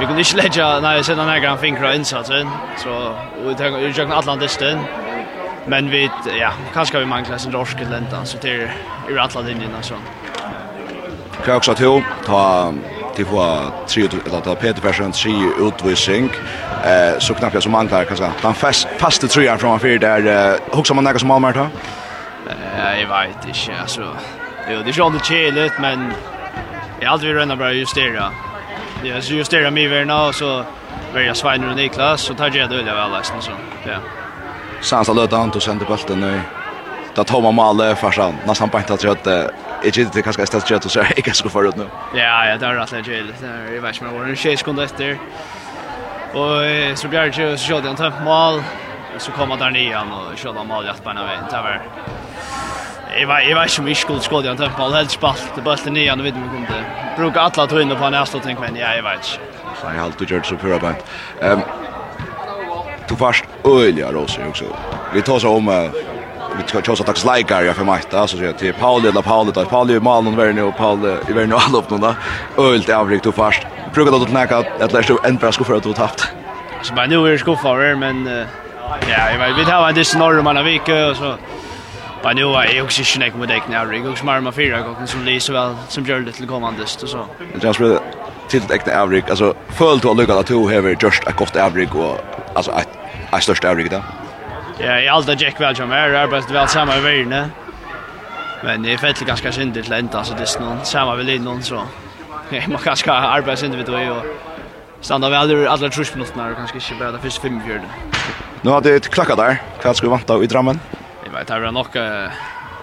vi 0.00 0.06
kunde 0.06 0.20
inte 0.20 0.36
lägga 0.36 0.80
nej 0.80 1.04
sedan 1.04 1.26
några 1.26 1.56
fingrar 1.56 1.92
insatsen 1.94 2.48
så 2.76 3.16
vi 3.44 3.54
det 3.58 3.64
är 3.64 3.78
ju 3.78 3.86
jogging 3.86 4.12
Atlantisten. 4.12 4.78
Men 5.66 5.90
vi 5.90 6.10
ja, 6.40 6.50
kanske 6.74 6.98
vi 6.98 7.06
manglar 7.06 7.38
sin 7.38 7.52
norsk 7.52 7.80
lenta 7.90 8.24
så 8.24 8.38
det 8.42 8.50
är 8.50 9.18
alla 9.18 9.40
linjerna 9.40 9.82
så. 9.82 9.94
Kan 11.44 11.56
också 11.56 11.74
till 11.74 12.02
ta 12.26 12.72
till 13.14 13.26
på 13.26 13.60
tre 13.86 14.08
eller 14.26 14.40
ta 14.40 14.54
Peter 14.54 14.80
Persson 14.80 15.12
tre 15.12 15.32
utvisning 15.58 16.30
eh 16.84 17.18
så 17.18 17.34
knappt 17.34 17.54
jag 17.54 17.62
som 17.62 17.72
manglar 17.72 18.04
kanske 18.04 18.30
den 18.42 18.54
fast 18.54 18.88
fasta 18.98 19.26
trean 19.26 19.58
från 19.58 19.80
för 19.80 19.98
där 19.98 20.58
hugsa 20.76 20.94
man 20.94 21.04
några 21.04 21.18
som 21.18 21.28
Malmö 21.28 21.52
tar. 21.52 21.68
Eh 22.48 23.00
jag 23.00 23.08
vet 23.08 23.48
inte 23.48 23.80
alltså. 23.80 24.16
Jo, 24.70 24.82
det 24.84 24.90
är 24.90 24.98
ju 24.98 25.06
inte 25.06 25.24
chiligt 25.24 25.72
men 25.80 26.12
jag 27.00 27.12
aldrig 27.12 27.34
rönna 27.34 27.56
bara 27.56 27.72
justera. 27.72 28.30
Jag 29.02 29.22
justerar 29.22 29.70
mig 29.70 29.88
väl 29.88 30.06
nu 30.06 30.32
så 30.32 30.64
väljer 31.14 31.34
Svein 31.34 31.68
och 31.68 31.76
Niklas 31.76 32.20
så 32.20 32.34
tar 32.34 32.50
jag 32.56 32.70
det 32.70 32.82
väl 32.82 33.14
alltså 33.14 33.32
så. 33.40 33.50
Ja. 33.86 34.23
Sansa 34.84 35.12
löta 35.12 35.36
han 35.36 35.50
och 35.50 35.62
sände 35.62 35.84
bulten 35.84 36.20
nu. 36.20 36.40
Da 37.14 37.24
tar 37.24 37.40
man 37.40 37.54
mål 37.54 37.96
för 37.96 38.10
sen. 38.10 38.34
Nästan 38.46 38.68
på 38.68 38.78
inte 38.78 38.94
att 38.94 39.04
jag 39.04 39.16
inte 39.16 40.00
inte 40.00 40.22
kanske 40.22 40.46
ska 40.46 40.60
ställa 40.60 40.80
så 40.80 41.04
jag 41.26 41.36
ska 41.36 41.48
få 41.48 41.64
ut 41.64 41.76
nu. 41.76 41.86
Ja, 42.14 42.46
ja, 42.46 42.56
det 42.56 42.66
är 42.66 42.74
rätt 42.74 42.92
lätt. 42.92 43.04
Det 43.40 43.46
är 43.46 43.76
i 43.76 43.78
vart 43.78 44.02
var 44.02 44.24
en 44.24 44.36
tjej 44.36 44.56
sekund 44.56 44.80
efter. 44.80 45.18
Och 46.32 46.98
så 46.98 47.08
blir 47.08 47.20
det 47.20 47.58
så 47.58 47.72
jag 47.72 47.86
inte 47.86 48.12
mål 48.24 48.62
så 49.18 49.32
kommer 49.32 49.56
där 49.56 49.70
ner 49.70 49.98
och 49.98 50.38
kör 50.38 50.64
mål 50.64 50.84
rätt 50.84 51.04
på 51.04 51.10
en 51.10 51.16
väg. 51.16 51.38
Det 51.50 51.56
var 51.56 51.80
Jeg 53.18 53.28
var, 53.28 53.38
jeg 53.38 53.56
var 53.56 53.64
ikke 53.64 53.80
om 53.80 53.88
jeg 53.88 53.96
skulle 53.96 54.22
skåde 54.22 54.50
en 54.50 54.56
tømpal, 54.56 54.94
helt 54.94 55.12
spalt, 55.12 55.52
det 55.56 55.62
bølte 55.64 55.90
nye, 55.90 56.16
nå 56.16 56.24
vet 56.26 56.34
vi 56.34 56.56
om 56.58 56.64
det. 56.66 56.80
Bruker 57.16 57.40
alle 57.40 57.66
tøyene 57.70 57.94
på 57.94 58.06
en 58.08 58.14
æstå, 58.18 58.40
tenker 58.42 58.66
men 58.66 58.76
ja, 58.76 58.90
jeg 58.96 59.04
vet 59.04 59.28
ikke. 59.28 59.50
Så 59.80 59.86
jeg 59.86 59.98
har 60.00 60.04
alltid 60.04 60.26
gjort 60.26 60.46
så 60.46 60.56
pura 60.56 60.78
bænt. 60.78 61.04
Um, 61.42 61.62
du 63.14 63.18
fast 63.18 63.44
öliga 63.64 64.12
roser 64.12 64.48
också. 64.48 64.64
Vi 65.14 65.22
tar 65.22 65.38
så 65.38 65.48
om 65.48 65.90
vi 66.56 66.68
ska 66.68 66.82
tjosa 66.82 67.04
tax 67.04 67.24
like 67.24 67.56
area 67.56 67.74
för 67.74 67.84
mig 67.84 68.00
där 68.10 68.26
så 68.26 68.52
till 68.52 68.74
Paul 68.74 69.06
eller 69.06 69.22
Paul 69.22 69.52
där 69.52 69.64
Paul 69.64 69.90
ju 69.90 70.00
mal 70.00 70.24
någon 70.24 70.36
värne 70.36 70.62
och 70.62 70.76
Paul 70.76 71.18
i 71.28 71.32
värne 71.32 71.54
all 71.54 71.74
upp 71.74 71.90
någon 71.90 72.00
där 72.00 72.14
ölt 72.58 72.88
avrikt 72.88 73.26
och 73.26 73.34
fast 73.34 73.60
brukar 73.94 74.12
då 74.12 74.22
att 74.22 74.32
näka 74.32 74.56
att 74.80 74.92
läs 74.92 75.06
du 75.06 75.16
en 75.24 75.36
press 75.36 75.56
för 75.56 75.76
att 75.76 75.82
du 75.82 75.92
tappt 75.92 76.28
så 76.82 76.94
men 76.94 77.10
nu 77.10 77.32
är 77.32 77.38
skuffar 77.38 77.94
men 77.94 78.26
ja 79.08 79.30
jag 79.32 79.38
vet 79.38 79.58
vi 79.58 79.64
tar 79.64 79.92
det 79.92 80.04
snarare 80.04 80.42
man 80.42 80.56
av 80.56 80.64
vecka 80.64 81.06
och 81.06 81.16
så 81.16 81.34
Men 82.24 82.36
nu 82.36 82.42
är 82.42 82.74
jag 82.74 82.84
också 82.84 83.00
inte 83.00 83.18
näck 83.18 83.34
med 83.34 83.48
dig 83.48 83.62
när 83.70 83.94
jag 83.94 84.10
också 84.10 84.24
marma 84.24 84.52
fyra 84.52 84.80
gånger 84.80 85.06
som 85.06 85.24
Lee 85.24 85.40
så 85.40 85.52
väl 85.52 85.74
som 85.88 86.04
gör 86.04 86.20
det 86.20 86.32
till 86.32 86.46
kommande 86.46 86.86
så. 86.86 87.06
Så. 87.06 87.26
Det 87.54 87.60
känns 87.60 87.80
väl 87.80 87.98
till 88.48 88.62
ett 88.62 88.70
äkta 88.70 89.02
avrik 89.02 89.30
alltså 89.30 89.54
följt 89.68 90.00
till 90.00 90.10
att 90.10 90.16
lycka 90.16 90.34
att 90.34 90.46
du 90.46 90.54
har 90.54 91.02
just 91.02 91.26
ett 91.26 91.36
gott 91.36 91.56
avrik 91.56 91.94
och 91.94 92.18
alltså 92.54 92.72
ett 92.72 92.88
är 93.36 93.40
störst 93.40 93.64
avrik 93.64 93.90
då. 93.90 94.02
Ja, 94.78 95.00
jag 95.00 95.12
har 95.12 95.42
Jack 95.42 95.60
Welch 95.60 95.76
som 95.76 95.90
jag 95.90 96.20
har 96.20 96.26
väl 96.26 96.68
samma 96.68 96.96
i 96.96 97.00
världen. 97.00 97.50
Men 98.64 98.82
det 98.82 98.92
är 98.92 98.96
fett 98.96 99.20
ganska 99.20 99.52
synd 99.52 99.74
det 99.74 99.96
ända 99.96 100.24
så 100.24 100.34
det 100.34 100.56
är 100.56 100.60
någon 100.60 100.84
samma 100.84 101.14
väl 101.14 101.28
in 101.28 101.44
någon 101.44 101.62
så. 101.62 101.82
Nej, 102.50 102.64
man 102.68 102.78
kanske 102.78 103.02
ska 103.02 103.12
arbeta 103.12 103.66
inte 103.66 104.10
och 104.10 104.24
stanna 105.00 105.30
väl 105.30 105.50
ur 105.50 105.66
alla 105.66 105.88
trusminuterna 105.88 106.54
kanske 106.54 106.76
inte 106.76 106.94
bara 106.98 107.12
det 107.12 107.18
första 107.18 107.42
fem 107.42 107.60
fjärde. 107.66 107.84
Nu 108.62 108.70
har 108.70 108.80
det 108.80 108.94
ett 108.94 109.08
klacka 109.08 109.36
där. 109.36 109.62
Vad 109.84 109.96
ska 109.96 110.06
vi 110.06 110.10
vänta 110.10 110.42
i 110.42 110.46
Drammen? 110.46 110.80
Jag 111.24 111.32
vet 111.32 111.40
inte, 111.40 111.58
det 111.58 111.66
är 111.66 111.72
nog 111.72 111.86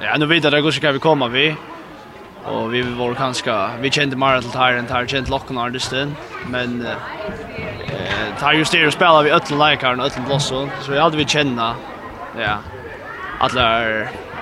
ja, 0.02 0.18
nu 0.18 0.26
vet 0.26 0.44
jag 0.44 0.54
det 0.54 0.62
går 0.62 0.72
så 0.72 0.82
kan 0.82 0.94
vi 0.94 1.00
komma 1.00 1.28
vi. 1.28 1.56
Och 2.46 2.74
vi 2.74 2.82
var 2.82 3.14
kanske 3.14 3.70
vi 3.82 3.92
kände 3.92 4.16
mer 4.16 4.42
till 4.42 4.60
här 4.60 4.74
än 4.74 4.88
här 4.90 5.06
kände 5.06 5.30
lockarna 5.30 5.64
artisten, 5.64 6.16
men 6.48 6.88
tar 8.40 8.54
ju 8.54 8.66
styr 8.66 8.88
och 8.88 8.94
spelar 8.94 9.24
vi 9.24 9.32
öll 9.32 9.42
likar 9.42 10.00
och 10.00 10.06
öll 10.06 10.12
blåsor 10.28 10.70
så 10.82 10.94
jag 10.94 11.02
hade 11.02 11.18
vi 11.18 11.26
känna 11.26 11.76
ja 12.38 12.58
alla 13.40 13.82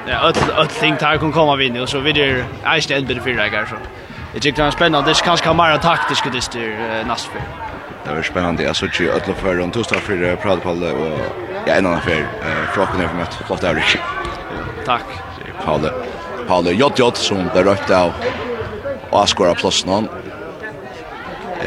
ja 0.08 0.20
öll 0.24 0.34
öll 0.58 0.68
ting 0.68 0.98
tar 0.98 1.18
kan 1.18 1.32
komma 1.32 1.56
vinna. 1.56 1.82
Och 1.82 1.90
så 1.90 2.00
vi 2.00 2.12
det 2.14 2.46
är 2.64 2.76
inte 2.76 2.96
en 2.96 3.06
bit 3.06 3.24
för 3.24 3.30
dig 3.30 3.52
så. 3.70 3.76
Det 4.34 4.46
gick 4.46 4.58
någon 4.58 4.72
spännande. 4.72 5.10
Det 5.10 5.24
kanske 5.24 5.46
kan 5.46 5.58
vara 5.58 5.78
taktiskt 5.78 6.34
det 6.34 6.42
styr 6.42 7.04
nästa 7.08 7.32
Det 8.06 8.16
var 8.16 8.22
spännande. 8.22 8.64
Jag 8.64 8.76
såg 8.76 8.90
ju 9.00 9.12
öll 9.12 9.34
för 9.36 9.56
de 9.56 9.72
tosta 9.72 9.96
för 9.96 10.36
Pradpalle 10.36 10.92
och 10.92 11.20
ja 11.66 11.74
en 11.74 11.86
annan 11.86 12.02
för 12.02 12.12
eh 12.12 12.72
flocken 12.74 13.10
för 13.10 13.16
mötet 13.16 13.46
flott 13.48 13.62
där. 13.62 13.84
Tack. 14.86 15.04
Paul 15.66 15.90
Paul 16.48 16.80
Jott 16.80 17.00
Jott 17.00 17.18
som 17.18 17.50
där 17.54 17.64
rött 17.64 17.90
av 17.90 18.14
och 19.10 19.30
skora 19.30 19.56
plus 19.56 19.86
någon. 19.86 20.08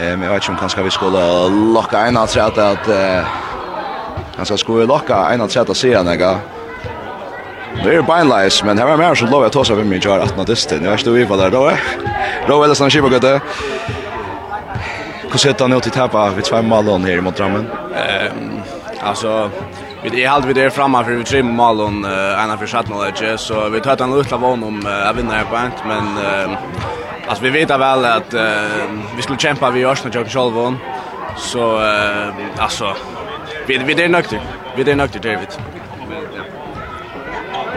Ehm 0.01 0.23
jag 0.23 0.31
vet 0.31 0.43
inte 0.43 0.53
om 0.53 0.59
kanske 0.59 0.83
vi 0.83 0.91
skulle 0.91 1.49
locka 1.49 1.99
en 1.99 2.17
alltså 2.17 2.41
att 2.41 2.59
att 2.59 2.89
han 4.37 4.47
ska 4.47 4.57
skulle 4.57 4.87
locka 4.87 5.17
en 5.17 5.41
att 5.41 5.51
säga 5.53 5.63
att 5.69 5.77
se 5.77 6.03
några. 6.03 6.37
Det 7.85 7.95
är 7.95 8.03
bindlies 8.03 8.65
men 8.65 8.79
här 8.79 8.87
var 8.87 8.97
mer 8.97 9.15
så 9.15 9.27
lov 9.27 9.43
jag 9.43 9.53
ta 9.53 9.65
sig 9.65 9.77
för 9.77 9.85
mig 9.85 9.99
gör 9.99 10.19
att 10.19 10.37
nådisten. 10.37 10.85
Jag 10.85 10.91
vet 10.91 11.07
inte 11.07 11.27
på 11.27 11.37
där 11.37 11.51
då. 11.51 11.71
Då 12.49 12.65
eller 12.65 12.75
sån 12.75 12.91
skiva 12.91 13.09
gott. 13.09 13.43
Hur 15.33 15.39
ser 15.39 15.69
det 15.69 15.77
ut 15.77 15.87
i 15.87 15.91
tappa 15.91 16.31
vid 16.31 16.45
två 16.45 16.63
mål 16.63 17.05
här 17.05 17.21
mot 17.21 17.37
Drammen? 17.37 17.67
Ehm 17.95 18.61
alltså 19.05 19.51
Vi 20.03 20.25
är 20.25 20.29
halt 20.29 20.45
vi 20.45 20.53
där 20.53 20.71
framme 20.71 21.05
för 21.05 21.13
vi 21.13 21.25
tre 21.25 21.43
mål 21.43 21.81
och 21.81 21.89
ena 21.89 22.59
för 22.59 22.67
mål 22.89 23.39
så 23.39 23.69
vi 23.69 23.81
tar 23.81 24.03
en 24.03 24.19
liten 24.19 24.41
vån 24.41 24.65
om 24.65 24.87
att 25.07 25.17
vinna 25.17 25.35
här 25.35 25.45
på 25.45 25.57
men 25.89 26.07
Alltså 27.29 27.45
vi 27.45 27.51
vet 27.51 27.71
väl 27.71 28.05
att 28.05 28.35
uh, 28.35 28.41
vi 29.17 29.23
skulle 29.23 29.39
kämpa 29.39 29.71
vi 29.71 29.81
görs 29.81 30.05
när 30.05 30.15
jag 30.15 30.31
själv 30.31 30.77
Så 31.37 31.79
uh, 31.79 32.35
alltså 32.59 32.97
vi 33.67 33.79
vi 33.79 33.95
det 33.95 34.09
nökter. 34.09 34.41
Vi 34.77 34.85
det 34.85 34.95
nökter 34.95 35.21
David. 35.21 35.49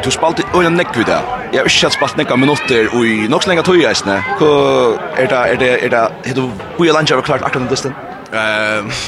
Du 0.03 0.11
spalt 0.11 0.39
och 0.53 0.63
en 0.63 0.73
neck 0.73 0.97
vid. 0.97 1.09
Jag 1.51 1.59
har 1.59 1.85
inte 1.85 1.89
spalt 1.89 2.17
några 2.17 2.35
minuter 2.35 2.95
och 2.95 3.05
i 3.05 3.27
nog 3.27 3.43
så 3.43 3.49
länge 3.49 3.63
tog 3.63 3.77
jag 3.77 3.91
isne. 3.91 4.23
Hur 4.39 4.99
är 5.15 5.27
det 5.27 5.35
är 5.35 5.55
det 5.55 5.85
är 5.85 5.89
det 5.89 6.11
hur 6.23 6.35
du 6.35 6.49
hur 6.77 6.93
lunch 6.93 7.11
har 7.11 7.21
klart 7.21 7.41
akkurat 7.41 7.53
den 7.53 7.67
distan? 7.67 7.93
Ehm 8.31 8.91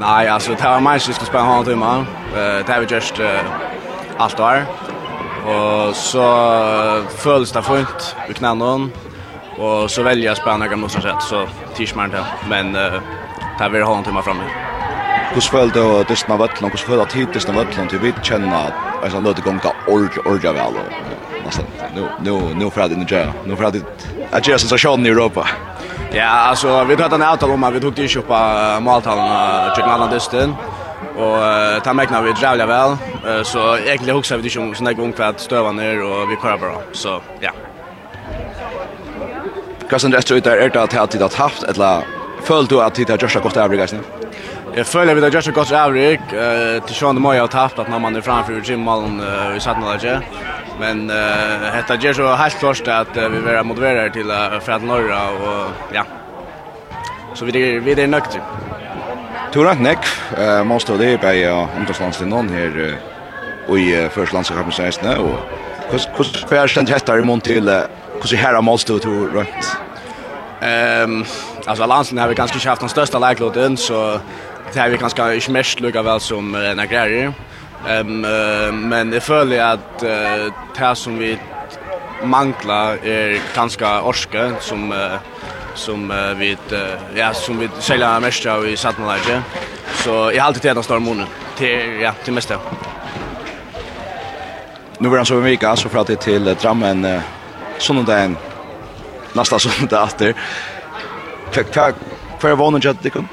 Nej, 0.00 0.28
alltså 0.28 0.50
det 0.50 0.62
var 0.62 0.80
mig 0.80 1.00
som 1.00 1.14
skulle 1.14 1.28
spela 1.28 1.44
honom 1.44 1.64
till 1.64 1.76
man. 1.76 2.06
Det 2.34 2.68
här 2.68 2.80
var 2.80 2.92
just 2.92 3.14
allt 4.18 4.38
var. 4.38 4.66
Och 5.46 5.96
så 5.96 7.04
följs 7.16 7.52
det 7.52 7.62
fint 7.62 8.16
i 8.28 8.34
knännen. 8.34 8.90
Och 9.58 9.90
så 9.90 10.02
väljer 10.02 10.26
jag 10.26 10.36
spela 10.36 10.68
gamla 10.68 10.88
som 10.88 11.02
sätt 11.02 11.22
så 11.22 11.46
tishmarn 11.74 12.10
där. 12.10 12.24
Men 12.48 12.76
uh, 12.76 13.00
där 13.58 13.68
vill 13.68 13.82
ha 13.82 13.98
en 13.98 14.04
timme 14.04 14.22
framme. 14.22 14.42
Hur 15.34 15.40
spel 15.40 15.70
då 15.74 16.02
det 16.08 16.16
snabbt 16.16 16.40
vart 16.40 16.62
hur 16.62 16.76
spel 16.76 17.00
att 17.00 17.12
hit 17.12 17.28
det 17.32 17.40
snabbt 17.40 17.78
vart 17.78 17.88
till 17.90 17.98
vi 17.98 18.12
känner 18.22 18.72
alltså 19.02 19.20
låt 19.20 19.36
det 19.36 19.42
gånga 19.42 19.60
org 19.86 20.08
orga 20.24 20.52
väl 20.52 20.72
och 20.74 20.92
alltså 21.44 21.62
nu 21.94 22.08
nu 22.20 22.54
nu 22.54 22.70
för 22.70 22.80
att 22.80 22.90
det 22.90 22.96
nu 22.96 23.32
nu 23.46 23.56
för 23.56 23.64
att 23.64 23.72
det 23.72 23.82
är 24.32 24.48
ju 24.48 24.58
sensation 24.58 25.06
i 25.06 25.08
Europa. 25.08 25.48
Ja, 26.12 26.28
alltså 26.28 26.84
vi 26.84 26.96
pratade 26.96 27.24
en 27.24 27.30
avtal 27.30 27.50
om 27.50 27.64
att 27.64 27.74
vi 27.74 27.80
tog 27.80 27.94
till 27.94 28.08
köpa 28.08 28.80
Maltan 28.80 29.18
och 29.18 29.76
Chicago 29.76 30.08
Dustin. 30.10 30.54
Och 31.16 31.82
ta 31.84 31.92
mäknar 31.94 32.22
vi 32.22 32.32
jävla 32.42 32.66
väl. 32.66 32.96
Så 33.44 33.76
egentligen 33.76 34.16
huxar 34.16 34.36
vi 34.36 34.42
det 34.42 34.50
som 34.50 34.74
såna 34.74 34.92
gång 34.92 35.12
för 35.12 35.22
att 35.22 35.40
stöva 35.40 35.72
ner 35.72 36.02
och 36.02 36.30
vi 36.30 36.36
kör 36.42 36.58
bra. 36.58 36.82
Så 36.92 37.20
ja. 37.40 37.50
Hva 39.88 39.98
som 39.98 40.12
rett 40.12 40.28
og 40.28 40.36
slett 40.36 40.46
er 40.52 40.68
det 40.68 40.76
at 40.76 41.10
tid 41.10 41.22
har 41.24 41.36
haft, 41.40 41.64
eller 41.64 42.04
føler 42.44 42.68
du 42.68 42.80
at 42.84 42.94
tid 42.94 43.08
har 43.08 43.16
gjort 43.16 43.32
så 43.32 43.40
godt 43.40 43.56
avrik, 43.56 43.80
eisen? 43.80 44.04
Jeg 44.76 44.84
føler 44.86 45.16
vi 45.16 45.22
har 45.24 45.32
gjort 45.32 45.48
så 45.48 45.54
godt 45.56 45.72
avrik, 45.72 46.26
til 46.28 46.98
sånn 46.98 47.16
det 47.16 47.24
må 47.24 47.32
jeg 47.32 47.46
ha 47.46 47.48
tapt 47.48 47.80
at 47.80 47.88
når 47.88 48.02
man 48.04 48.16
er 48.16 48.26
framfor 48.26 48.58
i 48.58 48.62
gymmallen 48.68 49.16
i 49.56 49.62
Satnalegje, 49.64 50.18
men 50.78 51.06
dette 51.08 51.96
gjør 52.04 52.20
så 52.20 52.36
helt 52.36 52.60
klart 52.60 52.92
at 52.98 53.16
vi 53.16 53.40
vil 53.48 53.64
motivere 53.64 54.10
til 54.12 54.32
Fred 54.66 54.84
Norra, 54.84 55.24
og 55.32 55.94
ja, 55.96 56.04
så 57.34 57.48
vi 57.48 57.64
er 57.64 58.06
nøkter. 58.12 58.44
Tora 59.52 59.72
Neck, 59.74 60.04
eh 60.36 60.64
måste 60.64 60.96
det 60.98 61.18
på 61.20 61.32
ja 61.32 61.68
ungdomslandslinjen 61.76 62.48
här 62.48 62.98
och 63.68 63.78
i 63.78 64.08
första 64.12 64.34
landskapet 64.34 64.74
16 64.74 65.08
och 65.08 65.38
hur 65.90 66.00
hur 66.16 66.24
spärr 66.24 66.66
ständ 66.68 66.90
heter 66.90 67.18
i 67.18 67.24
mån 67.24 67.40
till 67.40 67.68
hur 68.20 68.28
så 68.28 68.36
här 68.36 68.60
måste 68.62 68.92
du 68.92 69.28
rätt. 69.28 69.76
Ehm 70.60 71.24
alltså 71.66 71.86
Lansen 71.86 72.18
har 72.18 72.28
vi 72.28 72.34
ganska 72.34 72.70
haft 72.70 72.80
den 72.80 72.88
största 72.88 73.18
läglåten 73.18 73.76
så 73.76 74.20
det 74.72 74.80
har 74.80 74.88
vi 74.88 74.96
ganska 74.96 75.34
inte 75.34 75.50
mest 75.50 75.80
lugga 75.80 76.02
väl 76.02 76.20
som 76.20 76.54
en 76.54 76.88
grejer. 76.88 77.32
Ehm 77.88 78.20
men 78.88 79.10
det 79.10 79.20
följer 79.20 79.64
att 79.64 80.02
uh, 80.02 80.52
det 80.78 80.94
som 80.94 81.18
vi 81.18 81.38
mangla 82.24 82.96
är 82.96 83.40
ganska 83.54 84.02
orske 84.02 84.52
som 84.60 84.94
som 85.74 86.12
vi 86.38 86.56
ja 87.14 87.34
som 87.34 87.58
vi 87.58 87.68
sälja 87.78 88.20
mest 88.20 88.46
av 88.46 88.68
i 88.68 88.76
Satmalage. 88.76 89.40
Så 89.94 90.10
jag 90.10 90.42
har 90.42 90.46
alltid 90.46 90.62
tittat 90.62 90.84
stor 90.84 90.98
månen 90.98 91.26
till 91.56 92.00
ja 92.00 92.12
till 92.24 92.32
mesta. 92.32 92.58
Nu 94.98 95.08
var 95.08 95.16
han 95.16 95.26
så 95.26 95.34
mycket 95.34 95.68
alltså 95.68 95.88
för 95.88 95.98
att 95.98 96.06
det 96.06 96.16
till 96.16 96.44
Drammen 96.44 97.20
sonundagen, 97.78 98.36
nästa 99.32 99.58
sonundag 99.58 100.04
efter. 100.04 100.34
Tack 101.52 101.72
hva 102.38 102.50
er 102.50 102.56
vånen 102.56 102.80
jag 102.84 102.96
det, 103.02 103.24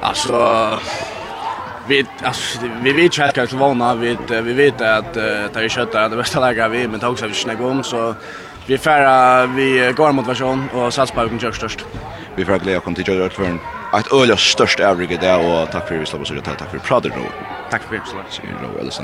Alltså, 0.00 0.78
vi 1.88 2.04
alltså 2.22 2.58
vi 2.82 2.92
vet 2.92 3.18
ju 3.18 3.22
att 3.22 3.34
kanske 3.34 3.56
vana 3.56 3.94
vi 3.94 4.16
vi 4.28 4.52
vet 4.52 4.80
att 4.80 5.14
det 5.14 5.54
är 5.54 5.68
kött 5.68 5.92
det 5.92 6.16
bästa 6.16 6.40
läget 6.40 6.70
vi 6.70 6.88
men 6.88 7.04
också 7.04 7.26
vi 7.26 7.34
snägg 7.34 7.60
om 7.60 7.82
så 7.84 8.14
vi 8.66 8.78
färra 8.78 9.46
vi 9.46 9.92
går 9.96 10.12
mot 10.12 10.26
version 10.26 10.68
och 10.74 10.94
Salzburg 10.94 11.40
kör 11.40 11.52
störst. 11.52 11.84
Vi 12.36 12.44
får 12.44 12.58
glädje 12.58 12.80
kom 12.80 12.94
till 12.94 13.08
Jörgen 13.08 13.30
för 13.30 13.58
ett 13.98 14.12
öl 14.12 14.36
störst 14.36 14.80
average 14.80 15.20
där 15.20 15.38
och 15.38 15.70
tack 15.70 15.88
för 15.88 15.94
att 15.94 16.00
vi 16.00 16.06
slapp 16.06 16.22
oss 16.22 16.30
ut 16.30 16.44
tack 16.44 16.70
för 16.70 16.78
Prader 16.78 17.10
då. 17.10 17.22
Tack 17.70 17.82
för 17.82 17.96
att 17.96 18.02
vi 18.02 18.08
Så 18.30 18.42
är 18.42 18.46
det 18.46 18.78
väl 18.78 18.90
så 18.90 19.02